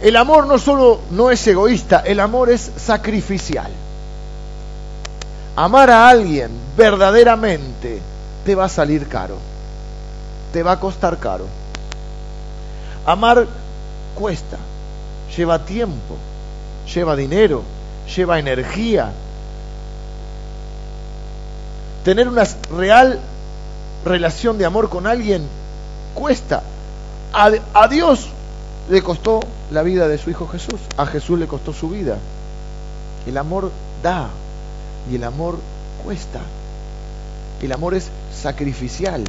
[0.00, 3.70] El amor no solo no es egoísta, el amor es sacrificial.
[5.56, 8.00] Amar a alguien verdaderamente
[8.44, 9.36] te va a salir caro,
[10.52, 11.46] te va a costar caro.
[13.06, 13.46] Amar
[14.14, 14.56] cuesta,
[15.36, 16.16] lleva tiempo,
[16.92, 17.62] lleva dinero,
[18.16, 19.12] lleva energía,
[22.04, 22.44] Tener una
[22.76, 23.18] real
[24.04, 25.46] relación de amor con alguien
[26.14, 26.62] cuesta.
[27.32, 28.28] A, Dios
[28.88, 29.40] le costó
[29.72, 30.80] la vida de su Hijo Jesús.
[30.96, 32.18] A Jesús le costó su vida.
[33.26, 33.70] El amor
[34.02, 34.28] da
[35.10, 35.58] y el amor
[36.04, 36.40] cuesta.
[37.60, 39.24] El amor es sacrificial.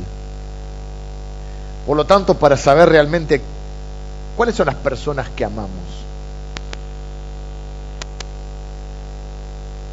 [1.87, 3.41] Por lo tanto, para saber realmente
[4.35, 6.05] cuáles son las personas que amamos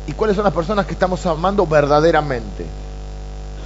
[0.06, 2.66] y cuáles son las personas que estamos amando verdaderamente.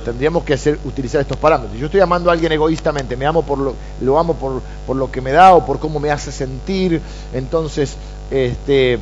[0.07, 1.77] Tendríamos que hacer, utilizar estos parámetros.
[1.81, 5.11] Yo estoy amando a alguien egoístamente, me amo por lo, lo amo por, por lo
[5.11, 7.03] que me da o por cómo me hace sentir.
[7.35, 7.97] Entonces,
[8.31, 8.99] este, eh,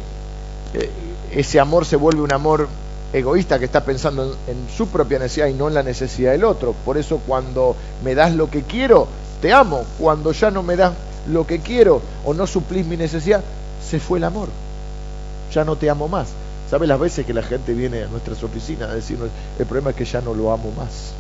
[1.31, 2.69] ese amor se vuelve un amor
[3.13, 6.45] egoísta que está pensando en, en, su propia necesidad y no en la necesidad del
[6.45, 6.75] otro.
[6.87, 9.07] Por eso cuando me das lo que quiero,
[9.43, 9.85] te amo.
[9.99, 10.95] Cuando ya no me das
[11.29, 13.45] lo que quiero o no suplís mi necesidad,
[13.87, 14.49] se fue el amor.
[15.53, 16.29] Ya no te amo más.
[16.71, 19.97] ¿Sabe las veces que la gente viene a nuestras oficinas a decirnos, el problema es
[19.97, 21.13] que ya no lo amo más?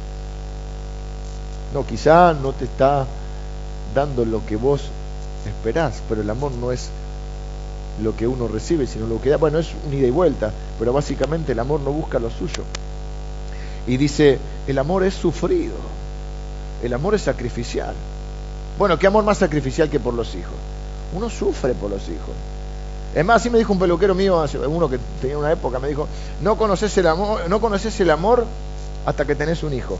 [1.74, 3.06] No, quizá no te está
[3.94, 4.82] dando lo que vos
[5.46, 6.88] esperás, pero el amor no es
[8.02, 9.36] lo que uno recibe, sino lo que da.
[9.36, 12.64] Bueno, es un ida y vuelta, pero básicamente el amor no busca lo suyo.
[13.86, 15.74] Y dice, el amor es sufrido,
[16.82, 17.94] el amor es sacrificial.
[18.78, 20.54] Bueno, ¿qué amor más sacrificial que por los hijos?
[21.14, 22.34] Uno sufre por los hijos.
[23.14, 26.08] Es más, así me dijo un peluquero mío, uno que tenía una época, me dijo,
[26.42, 28.44] no conoces el amor, no conoces el amor
[29.06, 29.96] hasta que tenés un hijo.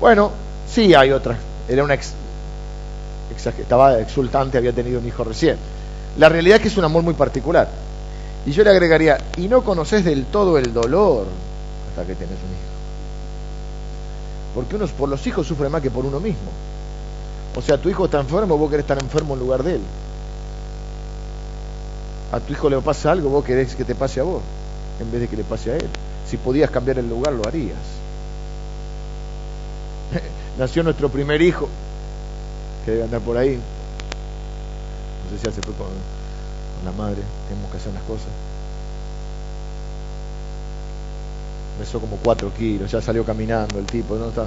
[0.00, 0.32] Bueno,
[0.68, 1.38] sí hay otra.
[1.68, 2.12] Era una ex,
[3.36, 5.56] estaba exultante, había tenido un hijo recién.
[6.18, 7.68] La realidad es que es un amor muy particular.
[8.46, 11.26] Y yo le agregaría, y no conoces del todo el dolor
[11.90, 12.74] hasta que tenés un hijo.
[14.56, 16.50] Porque uno por los hijos sufre más que por uno mismo.
[17.56, 19.80] O sea, tu hijo está enfermo, vos querés estar enfermo en lugar de él
[22.32, 24.42] a tu hijo le pasa algo, vos querés que te pase a vos,
[25.00, 25.88] en vez de que le pase a él.
[26.28, 27.78] Si podías cambiar el lugar, lo harías.
[30.58, 31.68] Nació nuestro primer hijo,
[32.84, 33.56] que debe andar por ahí.
[33.56, 35.86] No sé si ya se fue con,
[36.84, 38.28] la madre, tenemos que hacer las cosas.
[41.78, 44.28] Pesó como cuatro kilos, ya salió caminando el tipo, ¿no?
[44.28, 44.46] Está,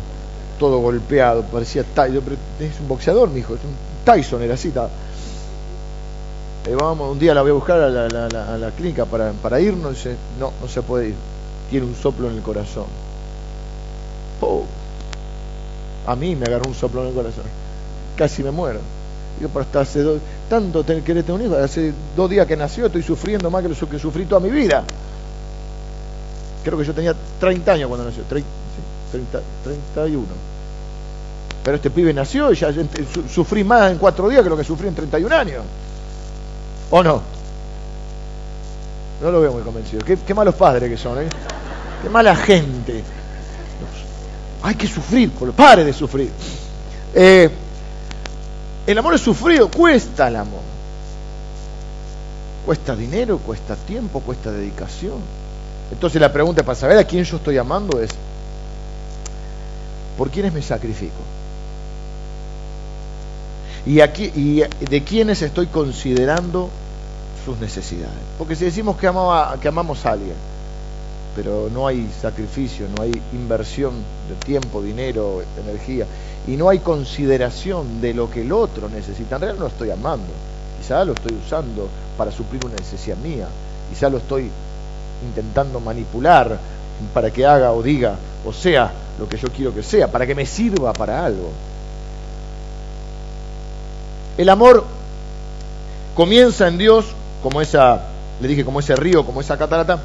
[0.57, 4.71] todo golpeado, parecía Tyson, pero es un boxeador, mi hijo, es un Tyson, era así.
[6.65, 10.51] Eh, un día la voy a buscar a la, clínica para, para irnos, dice, no,
[10.61, 11.15] no se puede ir,
[11.69, 12.85] tiene un soplo en el corazón.
[14.41, 14.63] Oh.
[16.05, 17.43] A mí me agarró un soplo en el corazón,
[18.15, 18.79] casi me muero.
[19.37, 22.87] Digo, pero hasta hace dos, tanto querer tener un hijo, hace dos días que nació
[22.87, 24.83] estoy sufriendo más que lo que sufrí toda mi vida.
[26.63, 28.47] Creo que yo tenía 30 años cuando nació, 30,
[29.63, 30.25] 31.
[31.63, 32.73] Pero este pibe nació y ya
[33.29, 35.63] sufrí más en cuatro días que lo que sufrí en 31 años.
[36.89, 37.21] ¿O no?
[39.21, 40.03] No lo veo muy convencido.
[40.03, 41.27] Qué, malos padres que son, ¿eh?
[42.01, 43.03] Qué mala gente.
[44.61, 46.31] Hay que sufrir, pare de sufrir.
[47.13, 47.49] Eh,
[48.85, 50.61] el amor es sufrido, cuesta el amor.
[52.65, 55.15] Cuesta dinero, cuesta tiempo, cuesta dedicación.
[55.91, 58.11] Entonces la pregunta para saber a quién yo estoy amando es,
[60.17, 61.15] ¿por quiénes me sacrifico?
[63.87, 66.69] Y, aquí, y de quiénes estoy considerando
[67.45, 68.17] sus necesidades.
[68.37, 69.09] Porque si decimos que,
[69.61, 70.35] que amamos a alguien,
[71.35, 73.93] pero no hay sacrificio, no hay inversión
[74.27, 76.05] de tiempo, dinero, energía,
[76.47, 79.91] y no hay consideración de lo que el otro necesita, en realidad no lo estoy
[79.91, 80.27] amando,
[80.81, 83.47] quizá lo estoy usando para suplir una necesidad mía,
[83.89, 84.49] quizá lo estoy
[85.23, 86.59] intentando manipular
[87.13, 90.35] para que haga o diga o sea lo que yo quiero que sea, para que
[90.35, 91.49] me sirva para algo.
[94.37, 94.85] El amor
[96.15, 97.05] comienza en Dios
[97.41, 98.01] como esa,
[98.41, 99.99] le dije, como ese río, como esa catarata,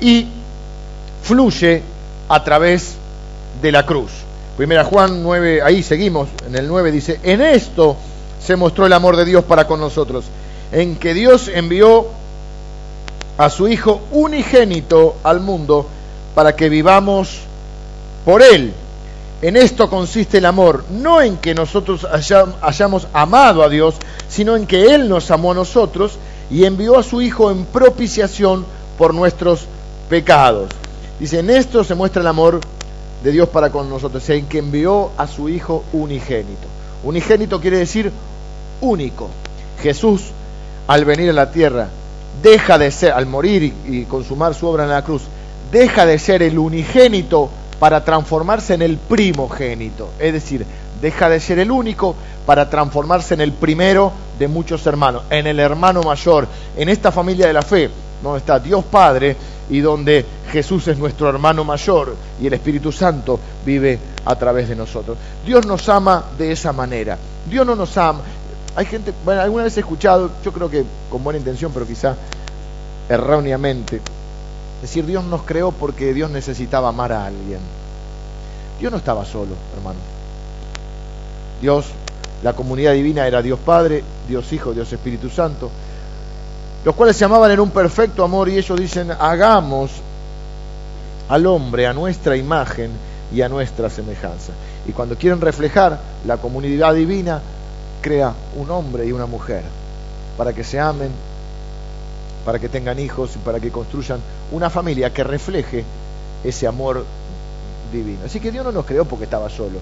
[0.00, 0.26] y
[1.22, 1.82] fluye
[2.28, 2.96] a través
[3.62, 4.10] de la cruz.
[4.56, 7.96] Primera Juan 9, ahí seguimos, en el 9 dice, en esto
[8.40, 10.24] se mostró el amor de Dios para con nosotros,
[10.72, 12.06] en que Dios envió
[13.38, 15.86] a su Hijo unigénito al mundo
[16.34, 17.40] para que vivamos
[18.24, 18.72] por Él.
[19.42, 22.06] En esto consiste el amor, no en que nosotros
[22.62, 23.96] hayamos amado a Dios,
[24.28, 26.18] sino en que Él nos amó a nosotros
[26.50, 28.64] y envió a su Hijo en propiciación
[28.96, 29.66] por nuestros
[30.08, 30.68] pecados.
[31.18, 32.60] Dice, en esto se muestra el amor
[33.22, 36.68] de Dios para con nosotros, en que envió a su Hijo unigénito.
[37.02, 38.12] Unigénito quiere decir
[38.80, 39.28] único.
[39.82, 40.22] Jesús,
[40.86, 41.88] al venir a la tierra,
[42.42, 45.22] deja de ser, al morir y, consumar su obra en la cruz,
[45.70, 47.50] deja de ser el unigénito
[47.84, 50.12] para transformarse en el primogénito.
[50.18, 50.64] Es decir,
[51.02, 52.16] deja de ser el único
[52.46, 57.46] para transformarse en el primero de muchos hermanos, en el hermano mayor, en esta familia
[57.46, 57.90] de la fe,
[58.22, 59.36] donde está Dios Padre
[59.68, 64.76] y donde Jesús es nuestro hermano mayor y el Espíritu Santo vive a través de
[64.76, 65.18] nosotros.
[65.44, 67.18] Dios nos ama de esa manera.
[67.50, 68.22] Dios no nos ama,
[68.76, 72.16] hay gente, bueno, alguna vez he escuchado, yo creo que con buena intención, pero quizá
[73.10, 74.00] erróneamente,
[74.84, 77.58] decir Dios nos creó porque Dios necesitaba amar a alguien.
[78.78, 79.98] Dios no estaba solo, hermano.
[81.62, 81.86] Dios,
[82.42, 85.70] la comunidad divina era Dios Padre, Dios Hijo, Dios Espíritu Santo,
[86.84, 89.90] los cuales se amaban en un perfecto amor y ellos dicen, hagamos
[91.30, 92.90] al hombre a nuestra imagen
[93.32, 94.52] y a nuestra semejanza.
[94.86, 97.40] Y cuando quieren reflejar la comunidad divina,
[98.02, 99.62] crea un hombre y una mujer
[100.36, 101.10] para que se amen,
[102.44, 104.20] para que tengan hijos y para que construyan
[104.52, 105.84] una familia que refleje
[106.42, 107.04] ese amor
[107.92, 108.20] divino.
[108.24, 109.78] Así que Dios no nos creó porque estaba solo.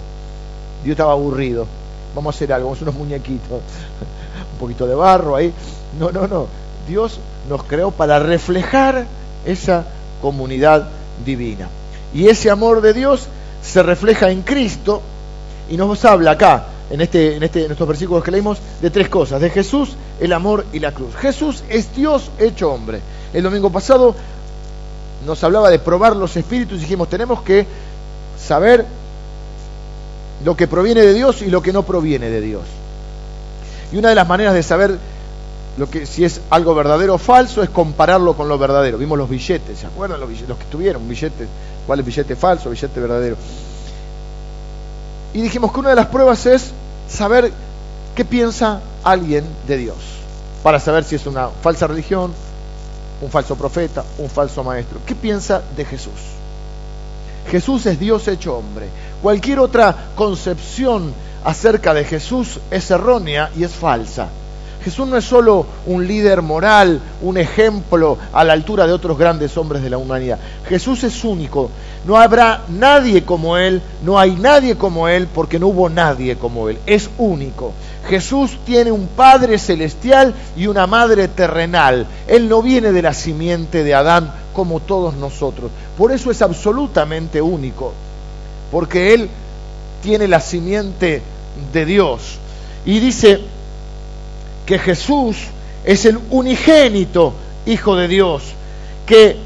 [0.83, 1.67] Dios estaba aburrido.
[2.15, 3.49] Vamos a hacer algo, vamos a unos muñequitos,
[4.53, 5.53] un poquito de barro ahí.
[5.99, 6.47] No, no, no.
[6.87, 9.05] Dios nos creó para reflejar
[9.45, 9.85] esa
[10.21, 10.87] comunidad
[11.25, 11.67] divina.
[12.13, 13.27] Y ese amor de Dios
[13.61, 15.01] se refleja en Cristo
[15.69, 19.09] y nos habla acá en, este, en, este, en estos versículos que leímos de tres
[19.09, 21.15] cosas, de Jesús, el amor y la cruz.
[21.15, 22.99] Jesús es Dios hecho hombre.
[23.33, 24.15] El domingo pasado
[25.25, 27.65] nos hablaba de probar los espíritus y dijimos, tenemos que
[28.39, 28.85] saber
[30.43, 32.63] lo que proviene de Dios y lo que no proviene de Dios.
[33.91, 34.97] Y una de las maneras de saber
[35.77, 38.97] lo que, si es algo verdadero o falso es compararlo con lo verdadero.
[38.97, 41.47] Vimos los billetes, ¿se acuerdan los, billetes, los que tuvieron billetes?
[41.87, 43.37] ¿Cuál es billete falso, billete verdadero?
[45.33, 46.71] Y dijimos que una de las pruebas es
[47.09, 47.51] saber
[48.15, 49.97] qué piensa alguien de Dios,
[50.61, 52.31] para saber si es una falsa religión,
[53.21, 54.99] un falso profeta, un falso maestro.
[55.05, 56.13] ¿Qué piensa de Jesús?
[57.49, 58.87] Jesús es Dios hecho hombre.
[59.21, 64.27] Cualquier otra concepción acerca de Jesús es errónea y es falsa.
[64.83, 69.55] Jesús no es solo un líder moral, un ejemplo a la altura de otros grandes
[69.55, 70.37] hombres de la humanidad.
[70.67, 71.69] Jesús es único.
[72.05, 76.67] No habrá nadie como Él, no hay nadie como Él, porque no hubo nadie como
[76.67, 76.79] Él.
[76.85, 77.71] Es único.
[78.09, 82.05] Jesús tiene un Padre celestial y una Madre terrenal.
[82.27, 85.71] Él no viene de la simiente de Adán como todos nosotros.
[85.97, 87.93] Por eso es absolutamente único.
[88.69, 89.29] Porque Él
[90.01, 91.21] tiene la simiente
[91.71, 92.37] de Dios.
[92.85, 93.39] Y dice
[94.65, 95.37] que Jesús
[95.83, 97.33] es el unigénito
[97.65, 98.43] Hijo de Dios,
[99.05, 99.37] que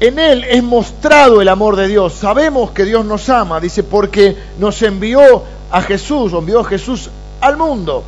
[0.00, 2.14] en Él es mostrado el amor de Dios.
[2.14, 7.08] Sabemos que Dios nos ama, dice, porque nos envió a Jesús, o envió a Jesús
[7.40, 8.02] al mundo.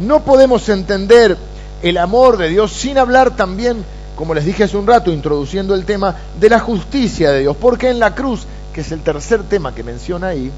[0.00, 1.36] No podemos entender
[1.82, 3.84] el amor de Dios sin hablar también,
[4.16, 7.90] como les dije hace un rato, introduciendo el tema de la justicia de Dios, porque
[7.90, 10.50] en la cruz, que es el tercer tema que menciona ahí,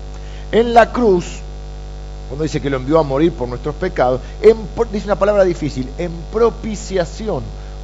[0.53, 1.25] en la cruz,
[2.29, 4.21] cuando dice que lo envió a morir por nuestros pecados,
[4.93, 7.43] dice una palabra difícil, en propiciación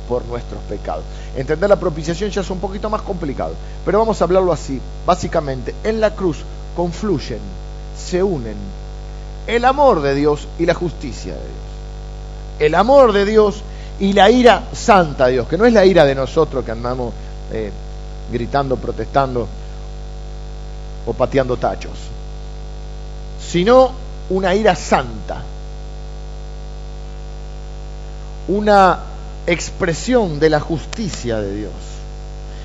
[0.09, 1.05] por nuestros pecados.
[1.35, 3.55] Entender la propiciación ya es un poquito más complicado,
[3.85, 4.81] pero vamos a hablarlo así.
[5.07, 6.39] Básicamente, en la cruz
[6.77, 7.39] confluyen,
[7.99, 8.57] se unen
[9.47, 11.55] el amor de Dios y la justicia de Dios.
[12.59, 13.63] El amor de Dios
[13.99, 17.13] y la ira santa de Dios, que no es la ira de nosotros que andamos
[17.53, 17.71] eh,
[18.31, 19.47] gritando, protestando
[21.07, 21.99] o pateando tachos,
[23.41, 25.43] sino una ira santa,
[28.49, 28.99] una
[29.47, 31.73] expresión de la justicia de Dios.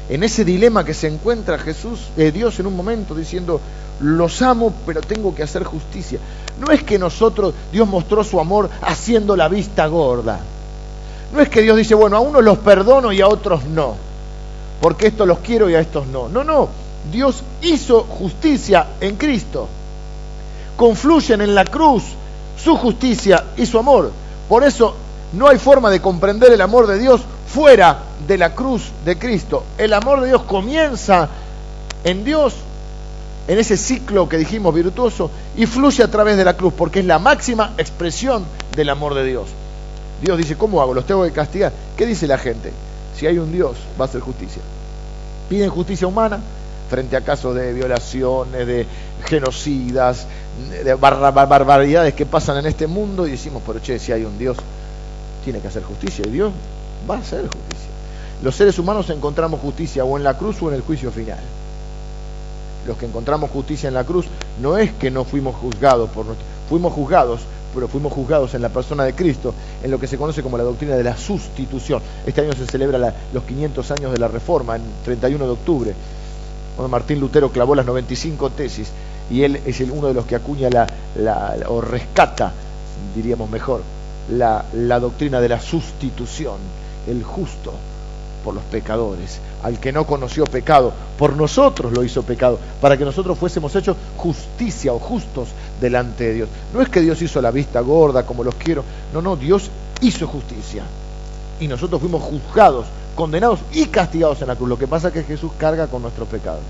[0.10, 3.62] En ese dilema que se encuentra Jesús, eh, Dios en un momento diciendo,
[4.00, 6.20] los amo, pero tengo que hacer justicia.
[6.60, 10.40] No es que nosotros, Dios mostró su amor haciendo la vista gorda.
[11.32, 13.96] No es que Dios dice, bueno, a unos los perdono y a otros no,
[14.82, 16.28] porque estos los quiero y a estos no.
[16.28, 16.70] No, no,
[17.12, 19.68] Dios hizo justicia en Cristo.
[20.80, 22.04] Confluyen en la cruz
[22.58, 24.14] su justicia y su amor.
[24.48, 24.96] Por eso
[25.34, 27.20] no hay forma de comprender el amor de Dios
[27.54, 29.66] fuera de la cruz de Cristo.
[29.78, 31.28] El amor de Dios comienza
[32.06, 32.54] en Dios,
[33.50, 37.06] en ese ciclo que dijimos virtuoso, y fluye a través de la cruz, porque es
[37.06, 39.50] la máxima expresión del amor de Dios.
[40.22, 40.94] Dios dice, ¿cómo hago?
[40.94, 41.74] ¿Los tengo que castigar?
[41.98, 42.72] ¿Qué dice la gente?
[43.18, 44.62] Si hay un Dios, va a ser justicia.
[45.50, 46.40] Piden justicia humana
[46.90, 48.88] frente a casos de violaciones, de
[49.26, 50.26] genocidas,
[50.84, 54.58] de barbaridades que pasan en este mundo y decimos, pero che, si hay un Dios,
[55.44, 56.52] tiene que hacer justicia y Dios
[57.10, 57.90] va a hacer justicia.
[58.42, 61.40] Los seres humanos encontramos justicia o en la cruz o en el juicio final.
[62.88, 64.26] Los que encontramos justicia en la cruz
[64.62, 67.42] no es que no fuimos juzgados por nuestro, fuimos juzgados,
[67.74, 70.64] pero fuimos juzgados en la persona de Cristo, en lo que se conoce como la
[70.64, 72.02] doctrina de la sustitución.
[72.26, 75.94] Este año se celebra los 500 años de la Reforma, en 31 de octubre,
[76.76, 78.90] cuando Martín Lutero clavó las 95 tesis,
[79.30, 80.88] y él es el, uno de los que acuña la,
[81.68, 82.52] o rescata,
[83.16, 83.82] diríamos mejor,
[84.32, 86.58] la, la doctrina de la sustitución,
[87.08, 87.74] el justo
[88.44, 93.06] por los pecadores, al que no conoció pecado, por nosotros lo hizo pecado, para que
[93.06, 96.50] nosotros fuésemos hechos justicia o justos delante de Dios.
[96.74, 99.70] No es que Dios hizo la vista gorda como los quiero, no, no, Dios
[100.02, 100.84] hizo justicia.
[101.60, 104.70] Y nosotros fuimos juzgados, condenados y castigados en la cruz.
[104.70, 106.62] Lo que pasa es que Jesús carga con nuestros pecados.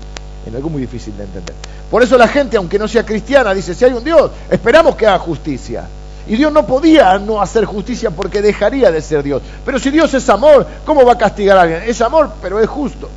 [0.46, 1.54] En algo muy difícil de entender.
[1.90, 5.06] Por eso la gente, aunque no sea cristiana, dice, si hay un Dios, esperamos que
[5.06, 5.84] haga justicia.
[6.26, 9.42] Y Dios no podía no hacer justicia porque dejaría de ser Dios.
[9.64, 11.82] Pero si Dios es amor, ¿cómo va a castigar a alguien?
[11.86, 13.08] Es amor, pero es justo.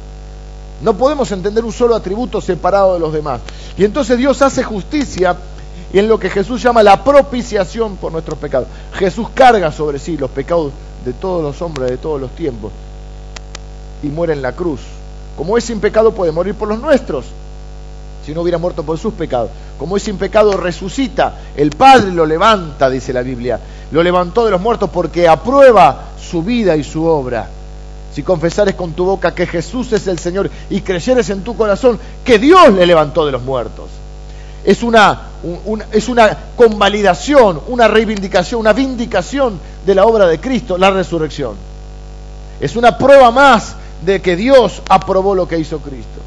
[0.81, 3.41] No podemos entender un solo atributo separado de los demás.
[3.77, 5.35] Y entonces Dios hace justicia
[5.93, 8.67] en lo que Jesús llama la propiciación por nuestros pecados.
[8.93, 10.73] Jesús carga sobre sí los pecados
[11.05, 12.71] de todos los hombres de todos los tiempos
[14.01, 14.81] y muere en la cruz.
[15.37, 17.25] Como es sin pecado puede morir por los nuestros
[18.25, 19.49] si no hubiera muerto por sus pecados.
[19.77, 21.35] Como es sin pecado, resucita.
[21.55, 23.59] El Padre lo levanta, dice la Biblia.
[23.91, 27.49] Lo levantó de los muertos porque aprueba su vida y su obra.
[28.13, 31.99] Si confesares con tu boca que Jesús es el Señor y creyeres en tu corazón
[32.23, 33.89] que Dios le levantó de los muertos.
[34.63, 35.23] Es una,
[35.91, 41.55] es una convalidación, una reivindicación, una vindicación de la obra de Cristo, la resurrección.
[42.61, 46.19] Es una prueba más de que Dios aprobó lo que hizo Cristo.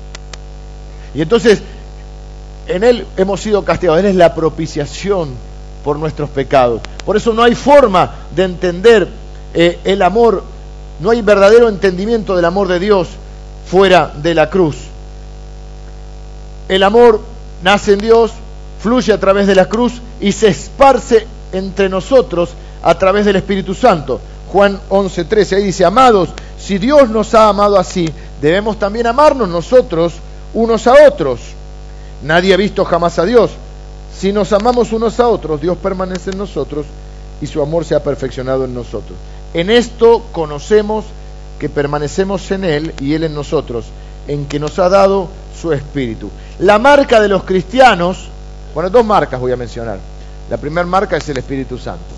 [1.14, 1.62] Y entonces
[2.66, 4.00] en Él hemos sido castigados.
[4.00, 5.30] Él es la propiciación
[5.84, 6.80] por nuestros pecados.
[7.04, 9.08] Por eso no hay forma de entender
[9.54, 10.42] eh, el amor,
[11.00, 13.08] no hay verdadero entendimiento del amor de Dios
[13.66, 14.76] fuera de la cruz.
[16.68, 17.20] El amor
[17.62, 18.32] nace en Dios,
[18.80, 22.50] fluye a través de la cruz y se esparce entre nosotros
[22.82, 24.20] a través del Espíritu Santo.
[24.52, 28.08] Juan 11:13, ahí dice, amados, si Dios nos ha amado así,
[28.40, 30.14] debemos también amarnos nosotros
[30.54, 31.40] unos a otros.
[32.22, 33.50] Nadie ha visto jamás a Dios.
[34.18, 36.86] Si nos amamos unos a otros, Dios permanece en nosotros
[37.40, 39.18] y su amor se ha perfeccionado en nosotros.
[39.52, 41.04] En esto conocemos
[41.58, 43.86] que permanecemos en Él y Él en nosotros,
[44.26, 45.28] en que nos ha dado
[45.60, 46.30] su Espíritu.
[46.58, 48.28] La marca de los cristianos,
[48.74, 49.98] bueno, dos marcas voy a mencionar.
[50.48, 52.15] La primera marca es el Espíritu Santo.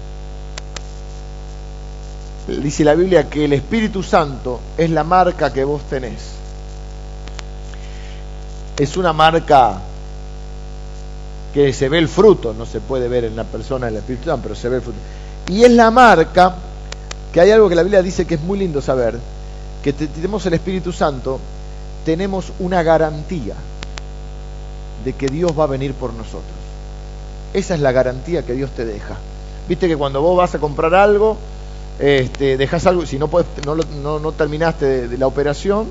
[2.49, 6.31] Dice la Biblia que el Espíritu Santo es la marca que vos tenés.
[8.79, 9.83] Es una marca
[11.53, 14.45] que se ve el fruto, no se puede ver en la persona el Espíritu Santo,
[14.45, 14.99] pero se ve el fruto.
[15.49, 16.55] Y es la marca,
[17.33, 19.19] que hay algo que la Biblia dice que es muy lindo saber,
[19.83, 21.39] que tenemos el Espíritu Santo,
[22.07, 23.57] tenemos una garantía
[25.05, 26.45] de que Dios va a venir por nosotros.
[27.53, 29.17] Esa es la garantía que Dios te deja.
[29.69, 31.37] Viste que cuando vos vas a comprar algo,
[31.99, 33.29] este, dejas algo, si no,
[33.67, 35.87] no, terminaste de, la operación,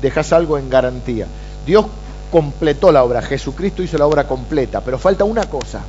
[0.00, 1.26] dejas algo en garantía.
[1.66, 1.86] Dios
[2.30, 5.80] completó la obra, Jesucristo hizo la obra completa, pero falta una cosa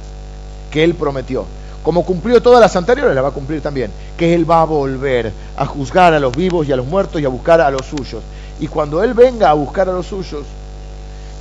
[0.71, 1.45] que Él prometió.
[1.83, 5.31] Como cumplió todas las anteriores, la va a cumplir también, que Él va a volver
[5.55, 8.23] a juzgar a los vivos y a los muertos y a buscar a los suyos.
[8.59, 10.45] Y cuando Él venga a buscar a los suyos,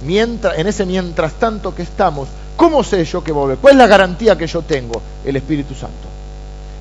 [0.05, 3.59] mientras, en ese mientras tanto que estamos, ¿cómo sé yo que volver?
[3.59, 5.01] ¿Cuál es la garantía que yo tengo?
[5.25, 6.12] El Espíritu Santo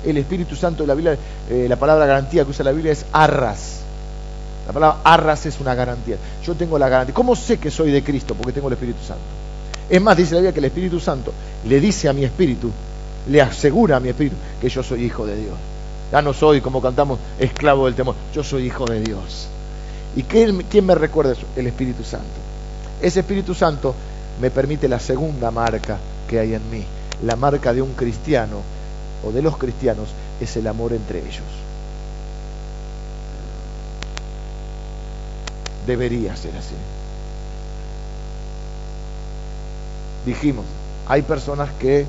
[0.04, 1.16] el Espíritu Santo de la Biblia,
[1.48, 3.80] eh, la palabra garantía que usa la Biblia es arras.
[4.66, 6.16] La palabra arras es una garantía.
[6.44, 7.14] Yo tengo la garantía.
[7.14, 8.34] ¿Cómo sé que soy de Cristo?
[8.34, 9.22] Porque tengo el Espíritu Santo.
[9.88, 11.32] Es más, dice la Biblia que el Espíritu Santo
[11.66, 12.70] le dice a mi espíritu,
[13.28, 15.54] le asegura a mi espíritu que yo soy hijo de Dios.
[16.10, 18.14] Ya no soy, como cantamos, esclavo del temor.
[18.34, 19.48] Yo soy hijo de Dios.
[20.14, 21.46] ¿Y quién me recuerda eso?
[21.56, 22.26] El Espíritu Santo.
[23.00, 23.94] Ese Espíritu Santo
[24.40, 25.98] me permite la segunda marca
[26.28, 26.84] que hay en mí,
[27.24, 28.58] la marca de un cristiano
[29.24, 30.08] o de los cristianos
[30.40, 31.42] es el amor entre ellos.
[35.86, 36.74] Debería ser así.
[40.24, 40.64] Dijimos,
[41.08, 42.06] hay personas que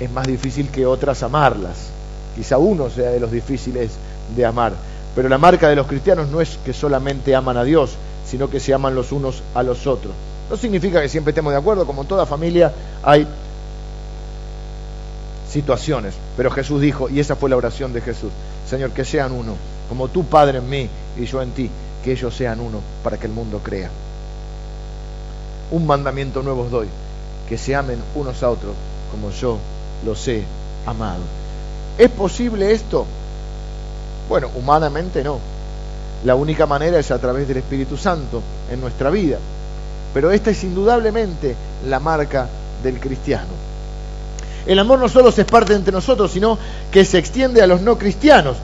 [0.00, 1.90] es más difícil que otras amarlas.
[2.34, 3.92] Quizá uno sea de los difíciles
[4.34, 4.72] de amar.
[5.14, 7.96] Pero la marca de los cristianos no es que solamente aman a Dios,
[8.26, 10.12] sino que se aman los unos a los otros.
[10.50, 12.72] No significa que siempre estemos de acuerdo, como en toda familia
[13.02, 13.26] hay
[15.54, 16.14] situaciones.
[16.36, 18.30] Pero Jesús dijo, y esa fue la oración de Jesús,
[18.68, 19.54] Señor, que sean uno,
[19.88, 21.70] como tu Padre en mí y yo en ti,
[22.02, 23.88] que ellos sean uno para que el mundo crea.
[25.70, 26.88] Un mandamiento nuevo os doy,
[27.48, 28.74] que se amen unos a otros
[29.10, 29.58] como yo
[30.04, 30.42] los he
[30.86, 31.22] amado.
[31.96, 33.06] ¿Es posible esto?
[34.28, 35.38] Bueno, humanamente no.
[36.24, 39.38] La única manera es a través del Espíritu Santo en nuestra vida.
[40.12, 41.54] Pero esta es indudablemente
[41.86, 42.48] la marca
[42.82, 43.73] del cristiano.
[44.66, 46.58] El amor no solo se esparce entre nosotros, sino
[46.90, 48.56] que se extiende a los no cristianos.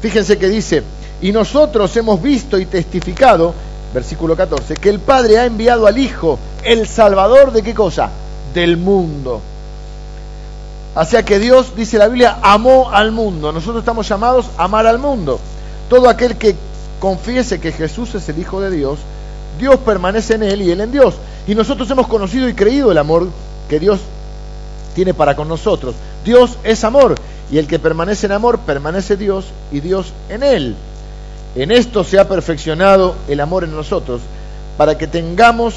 [0.00, 0.82] Fíjense que dice,
[1.20, 3.54] y nosotros hemos visto y testificado,
[3.92, 8.10] versículo 14, que el Padre ha enviado al Hijo, el Salvador de qué cosa?
[8.54, 9.40] Del mundo.
[10.94, 13.52] O sea que Dios, dice la Biblia, amó al mundo.
[13.52, 15.38] Nosotros estamos llamados a amar al mundo.
[15.88, 16.56] Todo aquel que
[16.98, 18.98] confiese que Jesús es el Hijo de Dios,
[19.58, 21.14] Dios permanece en él y él en Dios.
[21.46, 23.28] Y nosotros hemos conocido y creído el amor
[23.68, 24.00] que Dios
[24.94, 25.94] tiene para con nosotros.
[26.24, 27.14] Dios es amor
[27.50, 30.76] y el que permanece en amor permanece Dios y Dios en él.
[31.54, 34.20] En esto se ha perfeccionado el amor en nosotros
[34.76, 35.74] para que tengamos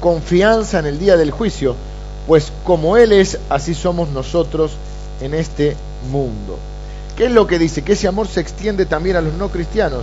[0.00, 1.74] confianza en el día del juicio,
[2.26, 4.72] pues como Él es, así somos nosotros
[5.20, 5.76] en este
[6.10, 6.58] mundo.
[7.16, 7.82] ¿Qué es lo que dice?
[7.82, 10.02] Que ese amor se extiende también a los no cristianos,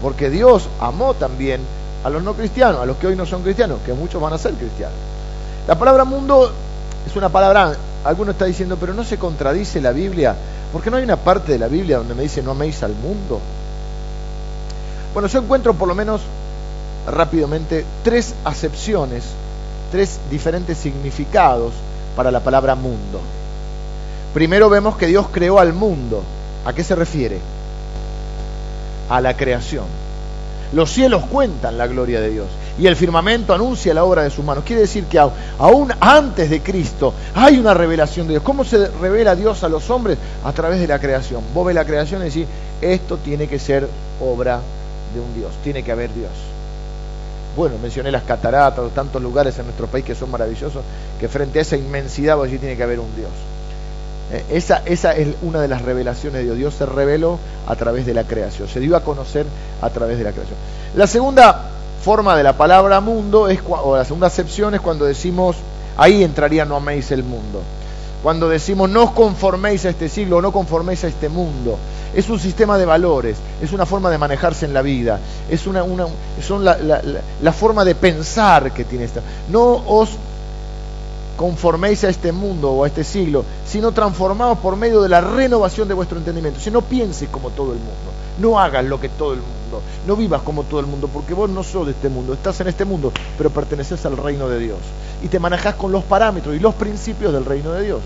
[0.00, 1.60] porque Dios amó también
[2.04, 4.38] a los no cristianos, a los que hoy no son cristianos, que muchos van a
[4.38, 4.96] ser cristianos.
[5.68, 6.52] La palabra mundo
[7.06, 7.74] es una palabra,
[8.04, 10.34] alguno está diciendo, pero no se contradice la Biblia,
[10.72, 13.40] porque no hay una parte de la Biblia donde me dice no améis al mundo.
[15.12, 16.22] Bueno, yo encuentro por lo menos
[17.06, 19.24] rápidamente tres acepciones,
[19.90, 21.72] tres diferentes significados
[22.16, 23.20] para la palabra mundo.
[24.32, 26.22] Primero vemos que Dios creó al mundo.
[26.64, 27.40] ¿A qué se refiere?
[29.10, 29.84] A la creación.
[30.72, 32.46] Los cielos cuentan la gloria de Dios
[32.78, 34.64] y el firmamento anuncia la obra de sus manos.
[34.64, 38.42] Quiere decir que aún antes de Cristo hay una revelación de Dios.
[38.42, 40.18] ¿Cómo se revela Dios a los hombres?
[40.44, 41.42] A través de la creación.
[41.54, 42.46] Vos ves la creación y decís,
[42.80, 43.88] esto tiene que ser
[44.20, 44.60] obra
[45.14, 46.30] de un Dios, tiene que haber Dios.
[47.56, 50.82] Bueno, mencioné las cataratas, tantos lugares en nuestro país que son maravillosos,
[51.20, 53.30] que frente a esa inmensidad allí tiene que haber un Dios.
[54.32, 56.56] Eh, esa, esa es una de las revelaciones de Dios.
[56.56, 59.44] Dios se reveló a través de la creación, se dio a conocer
[59.82, 60.56] a través de la creación.
[60.96, 61.71] La segunda
[62.02, 65.56] forma de la palabra mundo, es, o la segunda acepción es cuando decimos,
[65.96, 67.62] ahí entraría no améis el mundo.
[68.22, 71.76] Cuando decimos no os conforméis a este siglo, no conforméis a este mundo.
[72.14, 75.18] Es un sistema de valores, es una forma de manejarse en la vida,
[75.50, 75.84] es una,
[76.46, 79.22] son la, forma de pensar que tiene esta.
[79.50, 80.10] No os
[81.36, 85.88] conforméis a este mundo o a este siglo, sino transformados por medio de la renovación
[85.88, 86.60] de vuestro entendimiento.
[86.60, 89.61] Si no pienses como todo el mundo, no hagas lo que todo el mundo,
[90.06, 92.68] no vivas como todo el mundo, porque vos no sos de este mundo, estás en
[92.68, 94.78] este mundo, pero perteneces al reino de Dios.
[95.22, 98.00] Y te manejas con los parámetros y los principios del reino de Dios.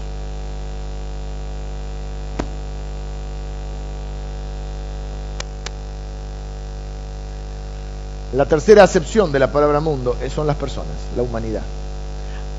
[8.34, 11.62] La tercera acepción de la palabra mundo son las personas, la humanidad.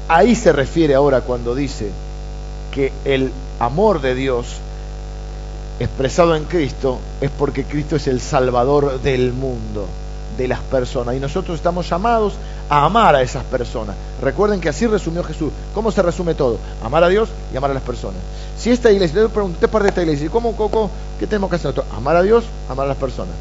[0.08, 1.92] ahí se refiere ahora cuando dice
[2.72, 4.58] que el amor de Dios
[5.80, 9.88] expresado en Cristo es porque Cristo es el Salvador del mundo,
[10.38, 11.16] de las personas.
[11.16, 12.34] Y nosotros estamos llamados
[12.70, 13.96] a amar a esas personas.
[14.22, 15.52] Recuerden que así resumió Jesús.
[15.74, 16.58] ¿Cómo se resume todo?
[16.84, 18.20] Amar a Dios y amar a las personas.
[18.58, 21.96] Si esta iglesia, le parte de esta iglesia, ¿cómo, Coco, qué tenemos que hacer nosotros?
[21.96, 23.34] Amar a Dios, amar a las personas.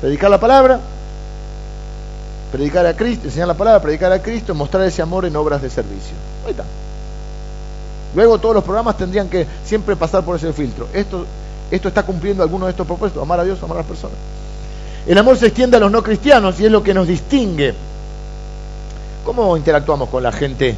[0.00, 0.80] Predicar la palabra,
[2.50, 5.70] predicar a Cristo, enseñar la palabra, predicar a Cristo, mostrar ese amor en obras de
[5.70, 6.14] servicio.
[6.44, 6.64] Ahí está.
[8.14, 10.88] Luego todos los programas tendrían que siempre pasar por ese filtro.
[10.92, 11.24] Esto,
[11.70, 14.16] esto está cumpliendo alguno de estos propuestos, amar a Dios, amar a las personas.
[15.06, 17.74] El amor se extiende a los no cristianos y es lo que nos distingue.
[19.24, 20.76] ¿Cómo interactuamos con la gente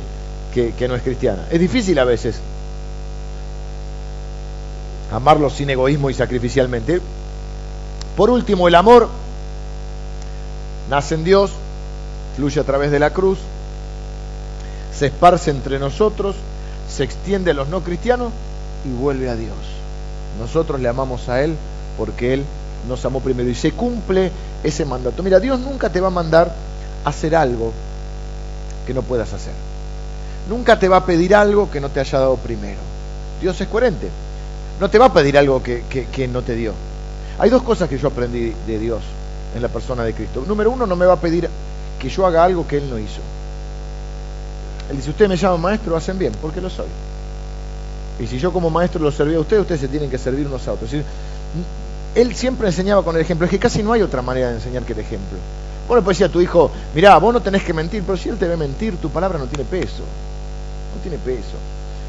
[0.53, 1.47] que, que no es cristiana?
[1.51, 2.41] Es difícil a veces
[5.13, 7.01] amarlos sin egoísmo y sacrificialmente.
[8.17, 9.09] Por último, el amor
[10.89, 11.51] nace en Dios,
[12.37, 13.39] fluye a través de la cruz,
[14.97, 16.37] se esparce entre nosotros,
[16.89, 18.33] se extiende a los no cristianos
[18.85, 19.57] y vuelve a Dios.
[20.39, 21.57] Nosotros le amamos a Él
[21.97, 22.45] porque Él
[22.89, 24.31] nos amó primero y se cumple
[24.63, 25.23] ese mandato.
[25.23, 26.55] Mira, Dios nunca te va a mandar
[27.05, 27.73] a hacer algo
[28.87, 29.53] que no puedas hacer.
[30.49, 32.81] Nunca te va a pedir algo que no te haya dado primero.
[33.41, 34.09] Dios es coherente.
[34.81, 36.73] No te va a pedir algo que, que no te dio.
[37.39, 39.03] Hay dos cosas que yo aprendí de Dios
[39.55, 40.45] en la persona de Cristo.
[40.47, 41.49] Número uno, no me va a pedir
[41.99, 43.21] que yo haga algo que Él no hizo.
[44.91, 46.87] Él dice, usted me llama maestro, hacen bien, porque lo soy.
[48.21, 50.67] Y si yo como maestro lo serví a ustedes, ustedes se tienen que servir unos
[50.69, 50.91] a otros.
[52.15, 53.45] Él siempre enseñaba con el ejemplo.
[53.47, 55.39] Es que casi no hay otra manera de enseñar que el ejemplo.
[55.89, 58.29] Vos le podés decir a tu hijo, mirá, vos no tenés que mentir, pero si
[58.29, 60.03] él te ve mentir, tu palabra no tiene peso.
[60.95, 61.57] No tiene peso.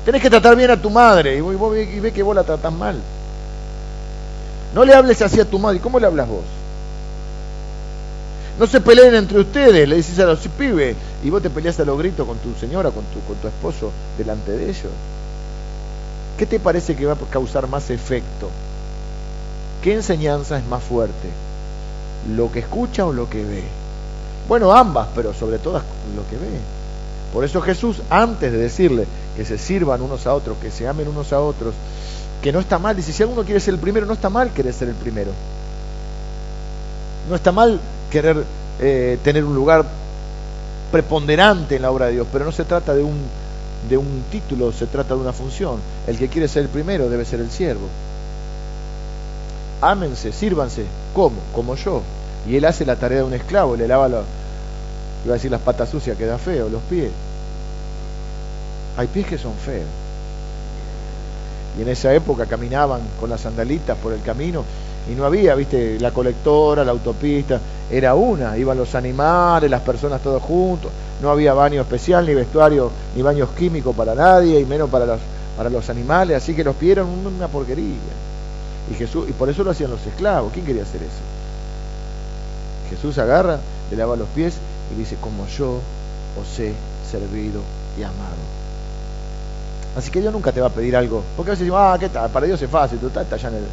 [0.06, 2.98] Tenés que tratar bien a tu madre y vos, ves que vos la tratás mal.
[4.74, 5.80] No le hables así a tu madre.
[5.80, 6.44] ¿Cómo le hablas vos?
[8.58, 11.86] No se peleen entre ustedes, le dices a los pibes, y vos te peleas a
[11.86, 14.92] los gritos con tu señora, con tu, con tu esposo, delante de ellos.
[16.38, 18.50] ¿Qué te parece que va a causar más efecto?
[19.82, 21.30] ¿Qué enseñanza es más fuerte?
[22.36, 23.64] ¿Lo que escucha o lo que ve?
[24.48, 25.82] Bueno, ambas, pero sobre todo
[26.16, 26.60] lo que ve.
[27.34, 31.08] Por eso Jesús, antes de decirle que se sirvan unos a otros, que se amen
[31.08, 31.74] unos a otros,
[32.42, 34.74] que no está mal, dice, si alguno quiere ser el primero, no está mal querer
[34.74, 35.32] ser el primero.
[37.30, 37.80] No está mal
[38.16, 38.46] querer
[38.80, 39.84] eh, tener un lugar
[40.90, 43.18] preponderante en la obra de Dios, pero no se trata de un,
[43.90, 45.80] de un título, se trata de una función.
[46.08, 47.90] El que quiere ser el primero debe ser el siervo.
[49.82, 51.36] Ámense, sírvanse, ¿cómo?
[51.54, 52.04] Como yo.
[52.48, 54.24] Y él hace la tarea de un esclavo, le lava, lo,
[55.26, 57.12] iba a decir las patas sucias, queda feo, los pies.
[58.96, 59.90] Hay pies que son feos.
[61.78, 64.64] Y en esa época caminaban con las sandalitas por el camino
[65.10, 67.60] y no había, viste, la colectora, la autopista,
[67.92, 70.92] era una, iban los animales, las personas todos juntos,
[71.22, 75.20] no había baño especial, ni vestuario, ni baños químicos para nadie, y menos para los,
[75.56, 77.96] para los animales, así que los pidieron una porquería.
[78.92, 81.36] Y Jesús, y por eso lo hacían los esclavos, ¿quién quería hacer eso?
[82.90, 83.60] Jesús agarra,
[83.92, 84.56] le lava los pies
[84.94, 85.80] y dice, como yo
[86.40, 86.74] os he
[87.10, 87.62] servido
[87.98, 88.56] y amado.
[89.96, 92.10] Así que Dios nunca te va a pedir algo, porque a veces decimos, ah, ¿qué
[92.10, 92.30] tal?
[92.30, 93.66] Para Dios es fácil, tú estás allá en el,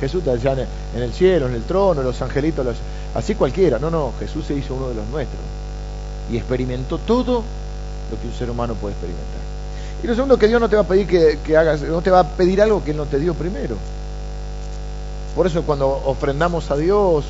[0.00, 2.66] Jesús está allá en el cielo, en el trono, los angelitos,
[3.14, 3.78] así cualquiera.
[3.78, 5.40] No, no, Jesús se hizo uno de los nuestros
[6.30, 7.42] y experimentó todo
[8.10, 9.40] lo que un ser humano puede experimentar.
[10.02, 12.20] Y lo segundo que Dios no te va a pedir que, hagas, no te va
[12.20, 13.76] a pedir algo que Él no te dio primero.
[15.34, 17.24] Por eso cuando ofrendamos a Dios,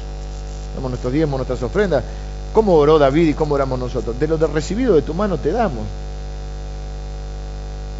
[0.74, 2.04] damos nuestros diezmos, nuestras ofrendas,
[2.52, 4.18] ¿cómo oró David y cómo oramos nosotros?
[4.18, 5.84] De lo de recibido de tu mano te damos.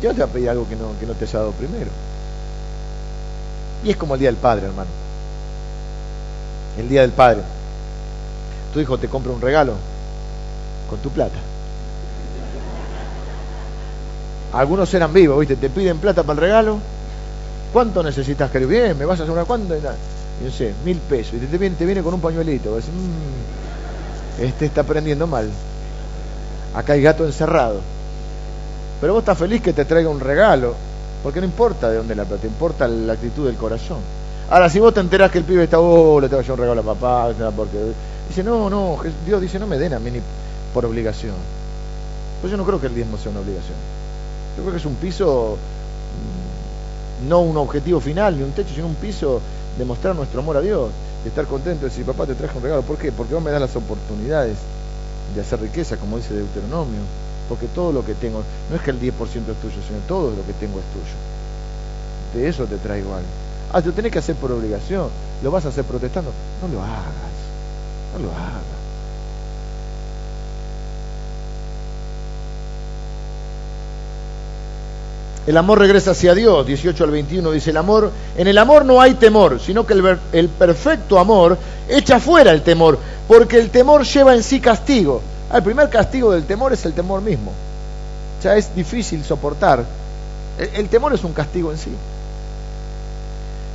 [0.00, 1.90] Dios te va a pedir algo que no, que no te haya dado primero.
[3.86, 4.90] Y es como el Día del Padre, hermano.
[6.76, 7.42] El Día del Padre.
[8.74, 9.74] Tu hijo te compra un regalo
[10.90, 11.38] con tu plata.
[14.52, 15.54] Algunos eran vivos, ¿viste?
[15.54, 16.78] Te piden plata para el regalo.
[17.72, 19.76] ¿Cuánto necesitas, que Bien, ¿me vas a hacer una cuenta?
[19.76, 21.34] Y no sé, mil pesos.
[21.34, 22.70] Y te viene, te viene con un pañuelito.
[22.70, 25.48] Mm, este está aprendiendo mal.
[26.74, 27.80] Acá hay gato encerrado.
[29.00, 30.74] Pero vos estás feliz que te traiga un regalo.
[31.26, 33.98] Porque no importa de dónde la plata, importa la actitud del corazón.
[34.48, 36.80] Ahora, si vos te enterás que el pibe está, oh, le tengo yo un regalo
[36.82, 37.78] a papá, porque
[38.28, 38.96] dice, no, no,
[39.26, 40.20] Dios dice, no me den a mí ni
[40.72, 41.34] por obligación.
[42.40, 43.74] Pues yo no creo que el diezmo sea una obligación.
[44.56, 45.56] Yo creo que es un piso,
[47.24, 49.40] mm, no un objetivo final, ni un techo, sino un piso
[49.76, 50.90] de mostrar nuestro amor a Dios,
[51.24, 52.82] de estar contento, de decir, papá, te traje un regalo.
[52.82, 53.10] ¿Por qué?
[53.10, 54.58] Porque vos me das las oportunidades
[55.34, 57.00] de hacer riqueza, como dice Deuteronomio
[57.48, 60.44] porque todo lo que tengo, no es que el 10% es tuyo, sino todo lo
[60.46, 61.14] que tengo es tuyo.
[62.34, 63.28] De eso te traigo algo.
[63.72, 65.08] Ah, lo tenés que hacer por obligación,
[65.42, 66.30] lo vas a hacer protestando,
[66.62, 67.04] no lo hagas,
[68.12, 68.76] no lo hagas.
[75.46, 79.00] El amor regresa hacia Dios, 18 al 21 dice el amor, en el amor no
[79.00, 81.56] hay temor, sino que el, el perfecto amor
[81.88, 85.22] echa fuera el temor, porque el temor lleva en sí castigo.
[85.52, 87.52] El primer castigo del temor es el temor mismo.
[88.42, 89.84] Ya es difícil soportar.
[90.58, 91.90] El, temor es un castigo en sí.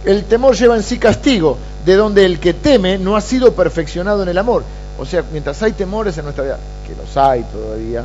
[0.03, 4.23] El temor lleva en sí castigo, de donde el que teme no ha sido perfeccionado
[4.23, 4.63] en el amor.
[4.99, 6.57] O sea, mientras hay temores en nuestra vida,
[6.87, 8.03] que los hay todavía,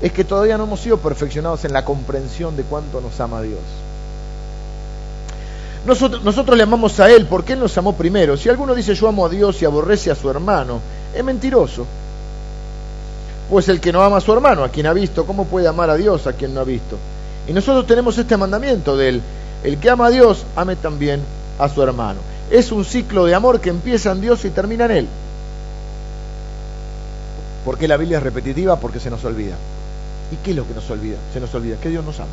[0.00, 3.60] es que todavía no hemos sido perfeccionados en la comprensión de cuánto nos ama Dios.
[5.86, 8.38] Nosotros, nosotros, le amamos a Él porque Él nos amó primero.
[8.38, 10.80] Si alguno dice yo amo a Dios y aborrece a su hermano,
[11.14, 11.86] es mentiroso.
[13.50, 15.90] Pues el que no ama a su hermano, a quien ha visto, ¿cómo puede amar
[15.90, 16.96] a Dios a quien no ha visto?
[17.46, 19.22] Y nosotros tenemos este mandamiento de Él.
[19.62, 21.20] El que ama a Dios, ame también
[21.58, 22.20] a su hermano.
[22.50, 25.08] Es un ciclo de amor que empieza en Dios y termina en Él.
[27.64, 28.76] ¿Por qué la Biblia es repetitiva?
[28.76, 29.56] Porque se nos olvida.
[30.32, 31.16] ¿Y qué es lo que nos olvida?
[31.32, 32.28] Se nos olvida que Dios nos ama.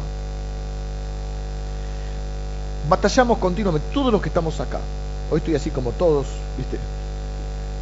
[2.89, 4.80] Batallamos continuamente, todos los que estamos acá.
[5.30, 6.78] Hoy estoy así como todos, ¿viste?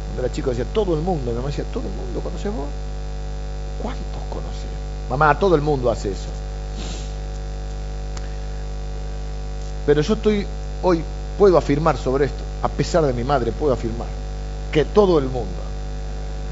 [0.06, 1.30] Cuando era chico decía, todo el mundo.
[1.30, 2.68] Mi mamá decía, ¿todo el mundo conoce vos?
[3.82, 4.66] ¿Cuántos conoce?
[5.08, 6.28] Mamá, todo el mundo hace eso.
[9.86, 10.46] Pero yo estoy,
[10.82, 11.02] hoy
[11.38, 14.08] puedo afirmar sobre esto, a pesar de mi madre, puedo afirmar
[14.70, 15.70] que todo el mundo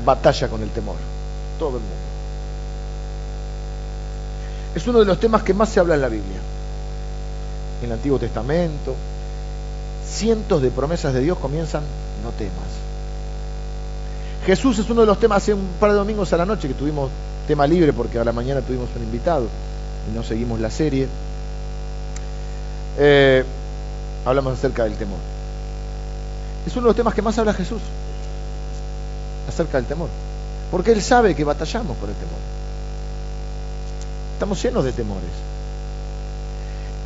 [0.04, 0.96] batalla con el temor.
[1.58, 1.96] Todo el mundo.
[4.74, 6.38] Es uno de los temas que más se habla en la Biblia.
[7.80, 8.94] En el Antiguo Testamento,
[10.08, 11.82] cientos de promesas de Dios comienzan,
[12.22, 12.87] no temas.
[14.48, 16.72] Jesús es uno de los temas, hace un par de domingos a la noche que
[16.72, 17.10] tuvimos
[17.46, 19.46] tema libre porque a la mañana tuvimos un invitado
[20.10, 21.06] y no seguimos la serie.
[22.96, 23.44] Eh,
[24.24, 25.18] hablamos acerca del temor.
[26.66, 27.82] Es uno de los temas que más habla Jesús
[29.46, 30.08] acerca del temor.
[30.70, 32.40] Porque Él sabe que batallamos por el temor.
[34.32, 35.28] Estamos llenos de temores.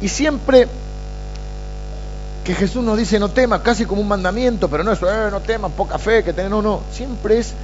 [0.01, 0.69] Y siempre
[2.45, 5.41] que Jesús nos dice no temas, casi como un mandamiento, pero no es, eh, no
[5.41, 7.55] temas, poca fe que tenés, no, no, siempre es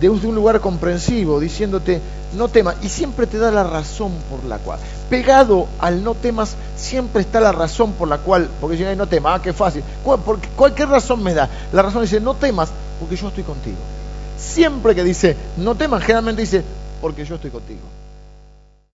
[0.00, 2.00] de un lugar comprensivo, diciéndote
[2.36, 4.78] no temas, y siempre te da la razón por la cual.
[5.08, 9.38] Pegado al no temas, siempre está la razón por la cual, porque si no temas,
[9.38, 9.82] ah, qué fácil.
[10.56, 11.48] ¿Cualquier razón me da?
[11.72, 13.78] La razón dice, no temas, porque yo estoy contigo.
[14.38, 16.62] Siempre que dice, no temas, generalmente dice,
[17.00, 17.80] porque yo estoy contigo.